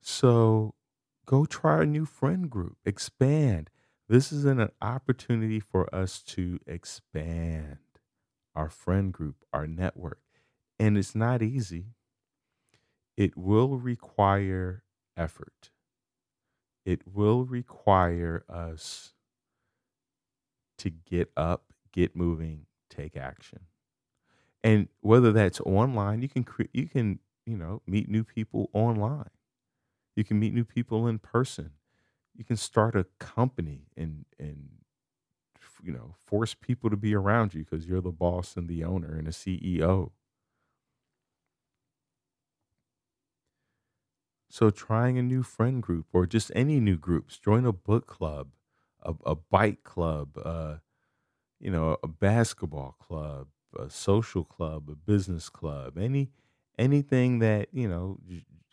So 0.00 0.76
go 1.26 1.46
try 1.46 1.82
a 1.82 1.84
new 1.86 2.04
friend 2.04 2.48
group, 2.48 2.76
expand. 2.84 3.70
This 4.08 4.30
is 4.30 4.44
an 4.44 4.68
opportunity 4.80 5.58
for 5.58 5.92
us 5.92 6.22
to 6.26 6.60
expand 6.64 7.78
our 8.54 8.70
friend 8.70 9.12
group, 9.12 9.44
our 9.52 9.66
network. 9.66 10.20
And 10.78 10.96
it's 10.96 11.16
not 11.16 11.42
easy. 11.42 11.86
It 13.16 13.36
will 13.36 13.78
require 13.78 14.84
effort. 15.16 15.70
It 16.86 17.02
will 17.04 17.46
require 17.46 18.44
us 18.48 19.14
to 20.80 20.90
get 20.90 21.30
up, 21.36 21.72
get 21.92 22.16
moving, 22.16 22.66
take 22.90 23.16
action. 23.16 23.60
And 24.62 24.88
whether 25.00 25.32
that's 25.32 25.60
online, 25.60 26.22
you 26.22 26.28
can 26.28 26.44
cre- 26.44 26.72
you 26.72 26.86
can, 26.86 27.18
you 27.46 27.56
know, 27.56 27.82
meet 27.86 28.08
new 28.08 28.24
people 28.24 28.70
online. 28.72 29.30
You 30.16 30.24
can 30.24 30.40
meet 30.40 30.54
new 30.54 30.64
people 30.64 31.06
in 31.08 31.18
person. 31.18 31.72
You 32.36 32.44
can 32.44 32.56
start 32.56 32.96
a 32.96 33.06
company 33.20 33.88
and 33.96 34.26
and 34.38 34.70
you 35.82 35.92
know, 35.92 36.14
force 36.18 36.54
people 36.54 36.90
to 36.90 36.96
be 36.96 37.14
around 37.14 37.54
you 37.54 37.64
because 37.64 37.86
you're 37.86 38.00
the 38.00 38.12
boss 38.12 38.56
and 38.56 38.68
the 38.68 38.84
owner 38.84 39.16
and 39.16 39.26
the 39.26 39.32
CEO. 39.32 40.12
So, 44.50 44.68
trying 44.70 45.16
a 45.16 45.22
new 45.22 45.42
friend 45.42 45.82
group 45.82 46.06
or 46.12 46.26
just 46.26 46.50
any 46.54 46.78
new 46.80 46.98
groups, 46.98 47.38
join 47.38 47.64
a 47.64 47.72
book 47.72 48.06
club, 48.06 48.50
a, 49.02 49.14
a 49.26 49.34
bike 49.34 49.82
club, 49.84 50.38
uh, 50.42 50.76
you 51.58 51.70
know, 51.70 51.96
a 52.02 52.08
basketball 52.08 52.96
club, 52.98 53.48
a 53.78 53.90
social 53.90 54.44
club, 54.44 54.88
a 54.90 54.94
business 54.94 55.48
club, 55.48 55.98
any 55.98 56.30
anything 56.78 57.38
that 57.40 57.68
you 57.72 57.88
know. 57.88 58.18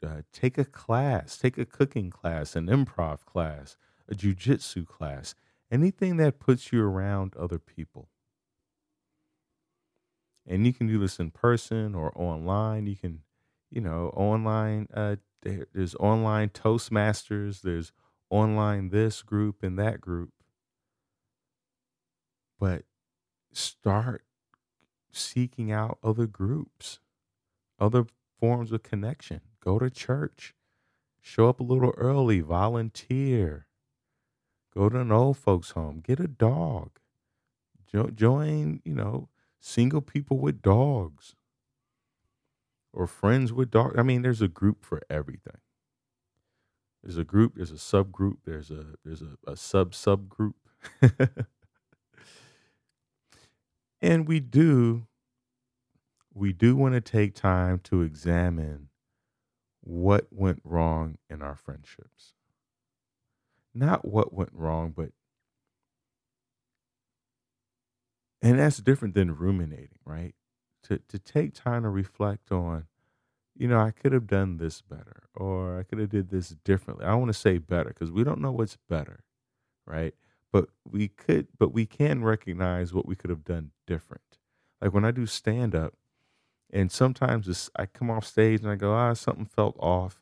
Uh, 0.05 0.21
take 0.31 0.59
a 0.59 0.63
class, 0.63 1.39
take 1.39 1.57
a 1.57 1.65
cooking 1.65 2.11
class, 2.11 2.55
an 2.55 2.67
improv 2.67 3.25
class, 3.25 3.77
a 4.07 4.13
jujitsu 4.13 4.85
class, 4.85 5.33
anything 5.71 6.17
that 6.17 6.37
puts 6.37 6.71
you 6.71 6.83
around 6.83 7.35
other 7.35 7.57
people. 7.57 8.07
And 10.45 10.67
you 10.67 10.71
can 10.71 10.85
do 10.85 10.99
this 10.99 11.19
in 11.19 11.31
person 11.31 11.95
or 11.95 12.11
online. 12.15 12.85
You 12.85 12.95
can, 12.95 13.21
you 13.71 13.81
know, 13.81 14.09
online 14.15 14.87
uh, 14.93 15.15
there's 15.73 15.95
online 15.95 16.49
Toastmasters, 16.49 17.61
there's 17.61 17.91
online 18.29 18.89
this 18.89 19.21
group 19.21 19.63
and 19.63 19.77
that 19.79 20.01
group. 20.01 20.31
But 22.59 22.85
start 23.53 24.25
seeking 25.11 25.71
out 25.71 25.99
other 26.03 26.27
groups, 26.27 26.99
other 27.79 28.05
forms 28.39 28.71
of 28.71 28.83
connection. 28.83 29.41
Go 29.61 29.79
to 29.79 29.89
church, 29.89 30.55
show 31.21 31.49
up 31.49 31.59
a 31.59 31.63
little 31.63 31.93
early, 31.97 32.41
volunteer, 32.41 33.67
go 34.73 34.87
to 34.89 34.99
an 35.01 35.11
old 35.11 35.37
folks' 35.37 35.71
home, 35.71 35.99
get 35.99 36.19
a 36.19 36.27
dog, 36.27 36.99
jo- 37.87 38.11
join, 38.11 38.81
you 38.85 38.95
know, 38.95 39.29
single 39.59 40.01
people 40.01 40.39
with 40.39 40.61
dogs 40.61 41.35
or 42.93 43.07
friends 43.07 43.53
with 43.53 43.71
dogs. 43.71 43.95
I 43.97 44.03
mean, 44.03 44.21
there's 44.21 44.41
a 44.41 44.47
group 44.47 44.83
for 44.83 45.01
everything. 45.09 45.57
There's 47.07 47.17
a 47.17 47.23
group, 47.23 47.53
there's 47.55 47.71
a 47.71 47.75
subgroup, 47.75 48.39
there's 48.45 48.69
a 48.69 48.83
there's 49.05 49.21
a, 49.21 49.37
a 49.49 49.55
sub 49.55 49.93
subgroup. 49.93 50.55
and 54.01 54.27
we 54.27 54.41
do 54.41 55.07
we 56.33 56.51
do 56.51 56.75
want 56.75 56.95
to 56.95 57.01
take 57.01 57.33
time 57.33 57.79
to 57.85 58.01
examine 58.01 58.89
what 59.79 60.27
went 60.31 60.59
wrong 60.65 61.17
in 61.29 61.41
our 61.41 61.55
friendships. 61.55 62.33
Not 63.73 64.03
what 64.03 64.33
went 64.33 64.51
wrong, 64.51 64.93
but 64.93 65.11
and 68.41 68.59
that's 68.59 68.79
different 68.79 69.13
than 69.13 69.33
ruminating, 69.33 69.99
right? 70.03 70.35
to 70.87 70.99
to 71.07 71.19
take 71.19 71.53
time 71.53 71.83
to 71.83 71.89
reflect 71.89 72.51
on 72.51 72.85
you 73.59 73.67
know 73.67 73.79
i 73.79 73.91
could 73.91 74.13
have 74.13 74.27
done 74.27 74.57
this 74.57 74.81
better 74.81 75.23
or 75.35 75.79
i 75.79 75.83
could 75.83 75.99
have 75.99 76.09
did 76.09 76.29
this 76.29 76.49
differently. 76.65 77.05
I 77.05 77.15
want 77.15 77.29
to 77.29 77.39
say 77.39 77.57
better 77.59 77.89
because 77.89 78.11
we 78.11 78.23
don't 78.23 78.41
know 78.41 78.51
what's 78.51 78.77
better 78.89 79.23
right? 79.87 80.13
But 80.51 80.67
we 80.89 81.09
could 81.09 81.47
but 81.59 81.73
we 81.73 81.85
can 81.85 82.23
recognize 82.23 82.93
what 82.93 83.07
we 83.07 83.15
could 83.15 83.29
have 83.31 83.45
done 83.45 83.71
different. 83.87 84.39
Like 84.81 84.93
when 84.93 85.05
i 85.05 85.11
do 85.11 85.25
stand 85.25 85.75
up 85.75 85.95
and 86.71 86.91
sometimes 86.91 87.69
i 87.75 87.85
come 87.85 88.11
off 88.11 88.25
stage 88.25 88.61
and 88.61 88.69
i 88.69 88.75
go 88.75 88.93
ah 88.93 89.13
something 89.13 89.45
felt 89.45 89.75
off 89.79 90.21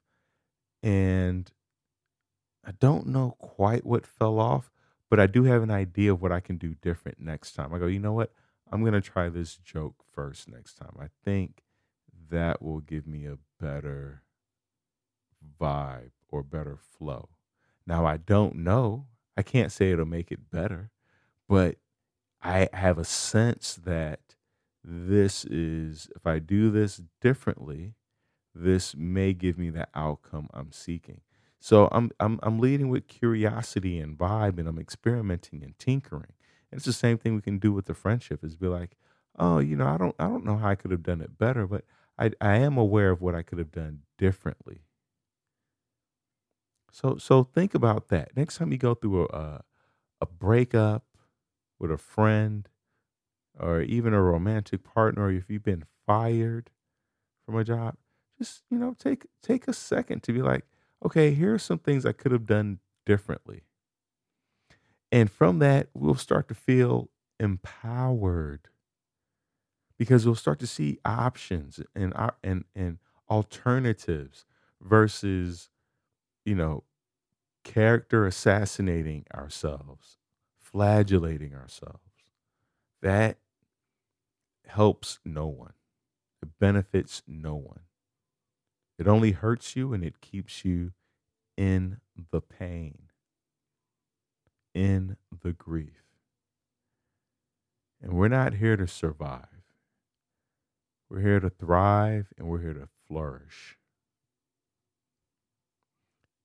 and 0.84 1.52
i 2.66 2.72
don't 2.80 3.08
know 3.08 3.36
quite 3.40 3.86
what 3.86 4.06
fell 4.06 4.40
off 4.40 4.72
but 5.10 5.20
i 5.20 5.28
do 5.28 5.44
have 5.46 5.64
an 5.64 5.72
idea 5.72 6.14
of 6.14 6.22
what 6.22 6.32
i 6.32 6.40
can 6.40 6.58
do 6.58 6.76
different 6.82 7.20
next 7.20 7.54
time. 7.54 7.74
I 7.74 7.80
go 7.80 7.88
you 7.88 8.00
know 8.00 8.14
what? 8.14 8.32
I'm 8.72 8.82
going 8.82 8.94
to 8.94 9.02
try 9.02 9.30
this 9.30 9.58
joke 9.58 9.96
first 10.12 10.50
next 10.50 10.76
time. 10.76 10.96
I 11.00 11.08
think 11.26 11.65
that 12.30 12.62
will 12.62 12.80
give 12.80 13.08
me 13.08 13.26
a 13.26 13.38
better 13.60 14.24
vibe 15.60 16.12
or 16.30 16.44
better 16.44 16.78
flow. 16.78 17.30
Now, 17.86 18.06
I 18.06 18.18
don't 18.18 18.58
know. 18.58 19.08
I 19.38 19.44
can't 19.44 19.72
say 19.72 19.92
it'll 19.92 20.06
make 20.06 20.32
it 20.32 20.50
better, 20.50 20.92
but 21.48 21.78
I 22.42 22.70
have 22.74 22.98
a 22.98 23.06
sense 23.06 23.76
that 23.76 24.22
this 24.84 25.46
is, 25.46 26.10
if 26.16 26.26
I 26.28 26.40
do 26.40 26.72
this 26.72 27.02
differently, 27.22 27.96
this 28.54 28.96
may 28.96 29.34
give 29.34 29.58
me 29.58 29.70
the 29.70 29.88
outcome 29.96 30.50
I'm 30.54 30.72
seeking. 30.72 31.22
So 31.60 31.90
I'm 31.92 32.12
I'm 32.20 32.40
I'm 32.44 32.60
leading 32.60 32.90
with 32.90 33.08
curiosity 33.08 34.00
and 34.00 34.18
vibe 34.18 34.60
and 34.60 34.68
I'm 34.68 34.80
experimenting 34.80 35.64
and 35.64 35.78
tinkering. 35.80 36.34
And 36.72 36.78
it's 36.78 36.86
the 36.86 36.94
same 36.94 37.18
thing 37.18 37.36
we 37.36 37.42
can 37.42 37.58
do 37.60 37.74
with 37.74 37.86
the 37.86 37.94
friendship 37.94 38.44
is 38.44 38.56
be 38.56 38.68
like, 38.68 38.98
oh, 39.38 39.60
you 39.60 39.76
know, 39.76 39.88
I 39.88 39.98
don't 39.98 40.16
I 40.20 40.26
don't 40.28 40.46
know 40.46 40.58
how 40.58 40.70
I 40.70 40.76
could 40.76 40.92
have 40.92 41.04
done 41.04 41.22
it 41.22 41.38
better, 41.38 41.68
but 41.68 41.86
I 42.18 42.32
I 42.42 42.58
am 42.58 42.78
aware 42.78 43.12
of 43.12 43.22
what 43.22 43.36
I 43.36 43.44
could 43.44 43.60
have 43.60 43.72
done 43.72 44.04
differently. 44.18 44.82
So 46.92 47.18
so 47.18 47.44
think 47.44 47.74
about 47.76 48.08
that. 48.10 48.36
Next 48.36 48.58
time 48.58 48.72
you 48.72 48.78
go 48.78 48.94
through 48.96 49.24
a 49.24 49.28
uh, 49.28 49.60
a 50.22 50.26
breakup 50.26 51.06
with 51.80 51.92
a 51.92 51.98
friend 51.98 52.70
or 53.60 53.82
even 53.82 54.14
a 54.14 54.22
romantic 54.22 54.84
partner, 54.84 55.26
or 55.26 55.32
if 55.32 55.50
you've 55.50 55.64
been 55.64 55.86
fired 56.08 56.72
from 57.46 57.58
a 57.58 57.64
job, 57.66 57.98
just 58.40 58.64
you 58.72 58.78
know 58.80 58.96
take 59.00 59.28
take 59.44 59.68
a 59.68 59.74
second 59.74 60.24
to 60.24 60.34
be 60.34 60.42
like, 60.42 60.66
okay, 61.06 61.34
here 61.34 61.56
are 61.56 61.60
some 61.60 61.80
things 61.80 62.06
I 62.06 62.14
could 62.14 62.32
have 62.34 62.48
done 62.48 62.80
differently. 63.06 63.64
And 65.12 65.32
from 65.32 65.60
that, 65.60 65.90
we'll 65.94 66.16
start 66.16 66.48
to 66.50 66.56
feel 66.56 67.10
empowered 67.40 68.70
because 69.98 70.26
we'll 70.26 70.36
start 70.36 70.60
to 70.60 70.68
see 70.68 71.00
options 71.06 71.80
and 71.96 72.14
uh, 72.16 72.32
and 72.44 72.66
and 72.76 72.98
alternatives 73.30 74.46
versus 74.82 75.70
you 76.46 76.56
know 76.56 76.84
character 77.64 78.26
assassinating 78.26 79.26
ourselves 79.34 80.18
flagellating 80.60 81.56
ourselves 81.56 82.00
that 83.02 83.38
helps 84.68 85.20
no 85.26 85.48
one 85.48 85.74
it 86.42 86.50
benefits 86.60 87.24
no 87.28 87.56
one 87.56 87.82
it 89.00 89.08
only 89.08 89.32
hurts 89.32 89.76
you 89.76 89.94
and 89.94 90.04
it 90.04 90.22
keeps 90.22 90.64
you 90.64 90.92
in 91.58 91.98
the 92.32 92.42
pain 92.42 93.10
in 94.76 95.16
the 95.42 95.54
grief. 95.54 96.04
And 98.02 98.14
we're 98.14 98.28
not 98.28 98.56
here 98.56 98.76
to 98.78 98.86
survive. 98.88 99.55
We're 101.10 101.22
here 101.22 101.40
to 101.40 101.50
thrive 101.50 102.34
and 102.38 102.48
we're 102.48 102.62
here 102.62 102.74
to 102.74 102.88
flourish. 103.08 103.78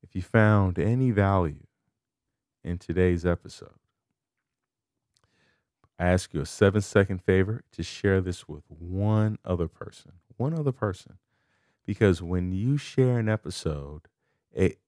If 0.03 0.15
you 0.15 0.23
found 0.23 0.79
any 0.79 1.11
value 1.11 1.67
in 2.63 2.79
today's 2.79 3.25
episode, 3.25 3.79
I 5.99 6.07
ask 6.07 6.33
you 6.33 6.41
a 6.41 6.47
seven 6.47 6.81
second 6.81 7.23
favor 7.23 7.63
to 7.73 7.83
share 7.83 8.21
this 8.21 8.49
with 8.49 8.65
one 8.69 9.39
other 9.45 9.69
person. 9.69 10.13
One 10.37 10.55
other 10.55 10.73
person. 10.73 11.19
Because 11.87 12.23
when 12.23 12.53
you 12.53 12.77
share 12.77 13.19
an 13.19 13.29
episode, 13.29 14.03
it 14.53 14.79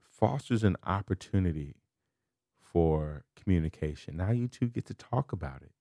fosters 0.00 0.64
an 0.64 0.76
opportunity 0.84 1.76
for 2.58 3.24
communication. 3.34 4.16
Now 4.16 4.30
you 4.30 4.48
two 4.48 4.66
get 4.66 4.86
to 4.86 4.94
talk 4.94 5.32
about 5.32 5.62
it, 5.62 5.72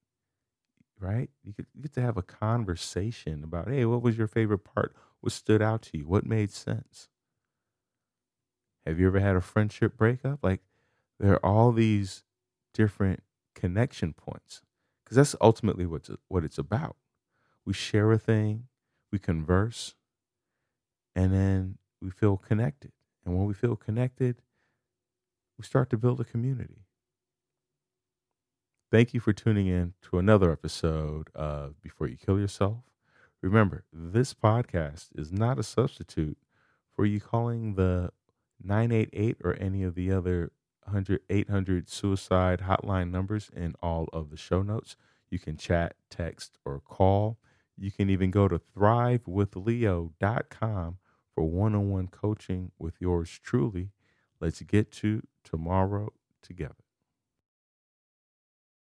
right? 1.00 1.30
You 1.44 1.54
get, 1.54 1.68
you 1.74 1.82
get 1.82 1.94
to 1.94 2.02
have 2.02 2.18
a 2.18 2.22
conversation 2.22 3.44
about, 3.44 3.70
hey, 3.70 3.86
what 3.86 4.02
was 4.02 4.18
your 4.18 4.28
favorite 4.28 4.60
part? 4.60 4.96
What 5.22 5.34
stood 5.34 5.62
out 5.62 5.82
to 5.84 5.98
you? 5.98 6.08
What 6.08 6.26
made 6.26 6.52
sense? 6.52 7.10
Have 8.86 9.00
you 9.00 9.08
ever 9.08 9.20
had 9.20 9.36
a 9.36 9.42
friendship 9.42 9.98
breakup? 9.98 10.40
Like, 10.44 10.62
there 11.20 11.34
are 11.34 11.46
all 11.46 11.72
these 11.72 12.24
different 12.74 13.24
connection 13.56 14.14
points 14.14 14.62
because 15.04 15.16
that's 15.18 15.36
ultimately 15.42 15.86
what's 15.86 16.10
what 16.28 16.44
it's 16.44 16.58
about. 16.58 16.96
We 17.66 17.74
share 17.74 18.12
a 18.12 18.20
thing, 18.20 18.68
we 19.12 19.20
converse, 19.20 19.96
and 21.16 21.34
then 21.34 21.78
we 22.02 22.10
feel 22.10 22.38
connected. 22.38 22.92
And 23.26 23.38
when 23.38 23.46
we 23.46 23.54
feel 23.54 23.76
connected, 23.76 24.42
we 25.58 25.64
start 25.64 25.90
to 25.92 25.98
build 25.98 26.20
a 26.20 26.24
community. 26.24 26.86
Thank 28.92 29.14
you 29.14 29.20
for 29.20 29.34
tuning 29.34 29.68
in 29.68 29.94
to 30.10 30.18
another 30.18 30.52
episode 30.52 31.30
of 31.36 31.80
Before 31.80 32.08
You 32.08 32.18
Kill 32.18 32.40
Yourself. 32.40 32.78
Remember, 33.40 33.84
this 33.94 34.34
podcast 34.34 35.10
is 35.16 35.32
not 35.32 35.60
a 35.60 35.64
substitute 35.64 36.40
for 36.96 37.06
you 37.06 37.20
calling 37.20 37.76
the 37.76 38.10
988 38.64 39.38
or 39.44 39.56
any 39.62 39.84
of 39.84 39.94
the 39.94 40.12
other 40.12 40.54
100, 40.86 41.22
800 41.30 41.88
suicide 41.88 42.62
hotline 42.62 43.12
numbers 43.12 43.52
in 43.56 43.76
all 43.80 44.08
of 44.12 44.32
the 44.32 44.38
show 44.38 44.64
notes. 44.64 44.96
You 45.30 45.38
can 45.38 45.56
chat, 45.56 45.94
text, 46.10 46.58
or 46.66 46.80
call. 46.80 47.38
You 47.78 47.92
can 47.92 48.10
even 48.10 48.32
go 48.32 48.48
to 48.48 48.58
thrivewithleo.com 48.58 50.98
for 51.36 51.44
one 51.44 51.76
on 51.76 51.92
one 51.92 52.08
coaching 52.08 52.72
with 52.80 52.96
yours 53.00 53.40
truly. 53.44 53.92
Let's 54.40 54.64
get 54.64 54.92
to 54.94 55.22
tomorrow 55.44 56.12
together. 56.42 56.74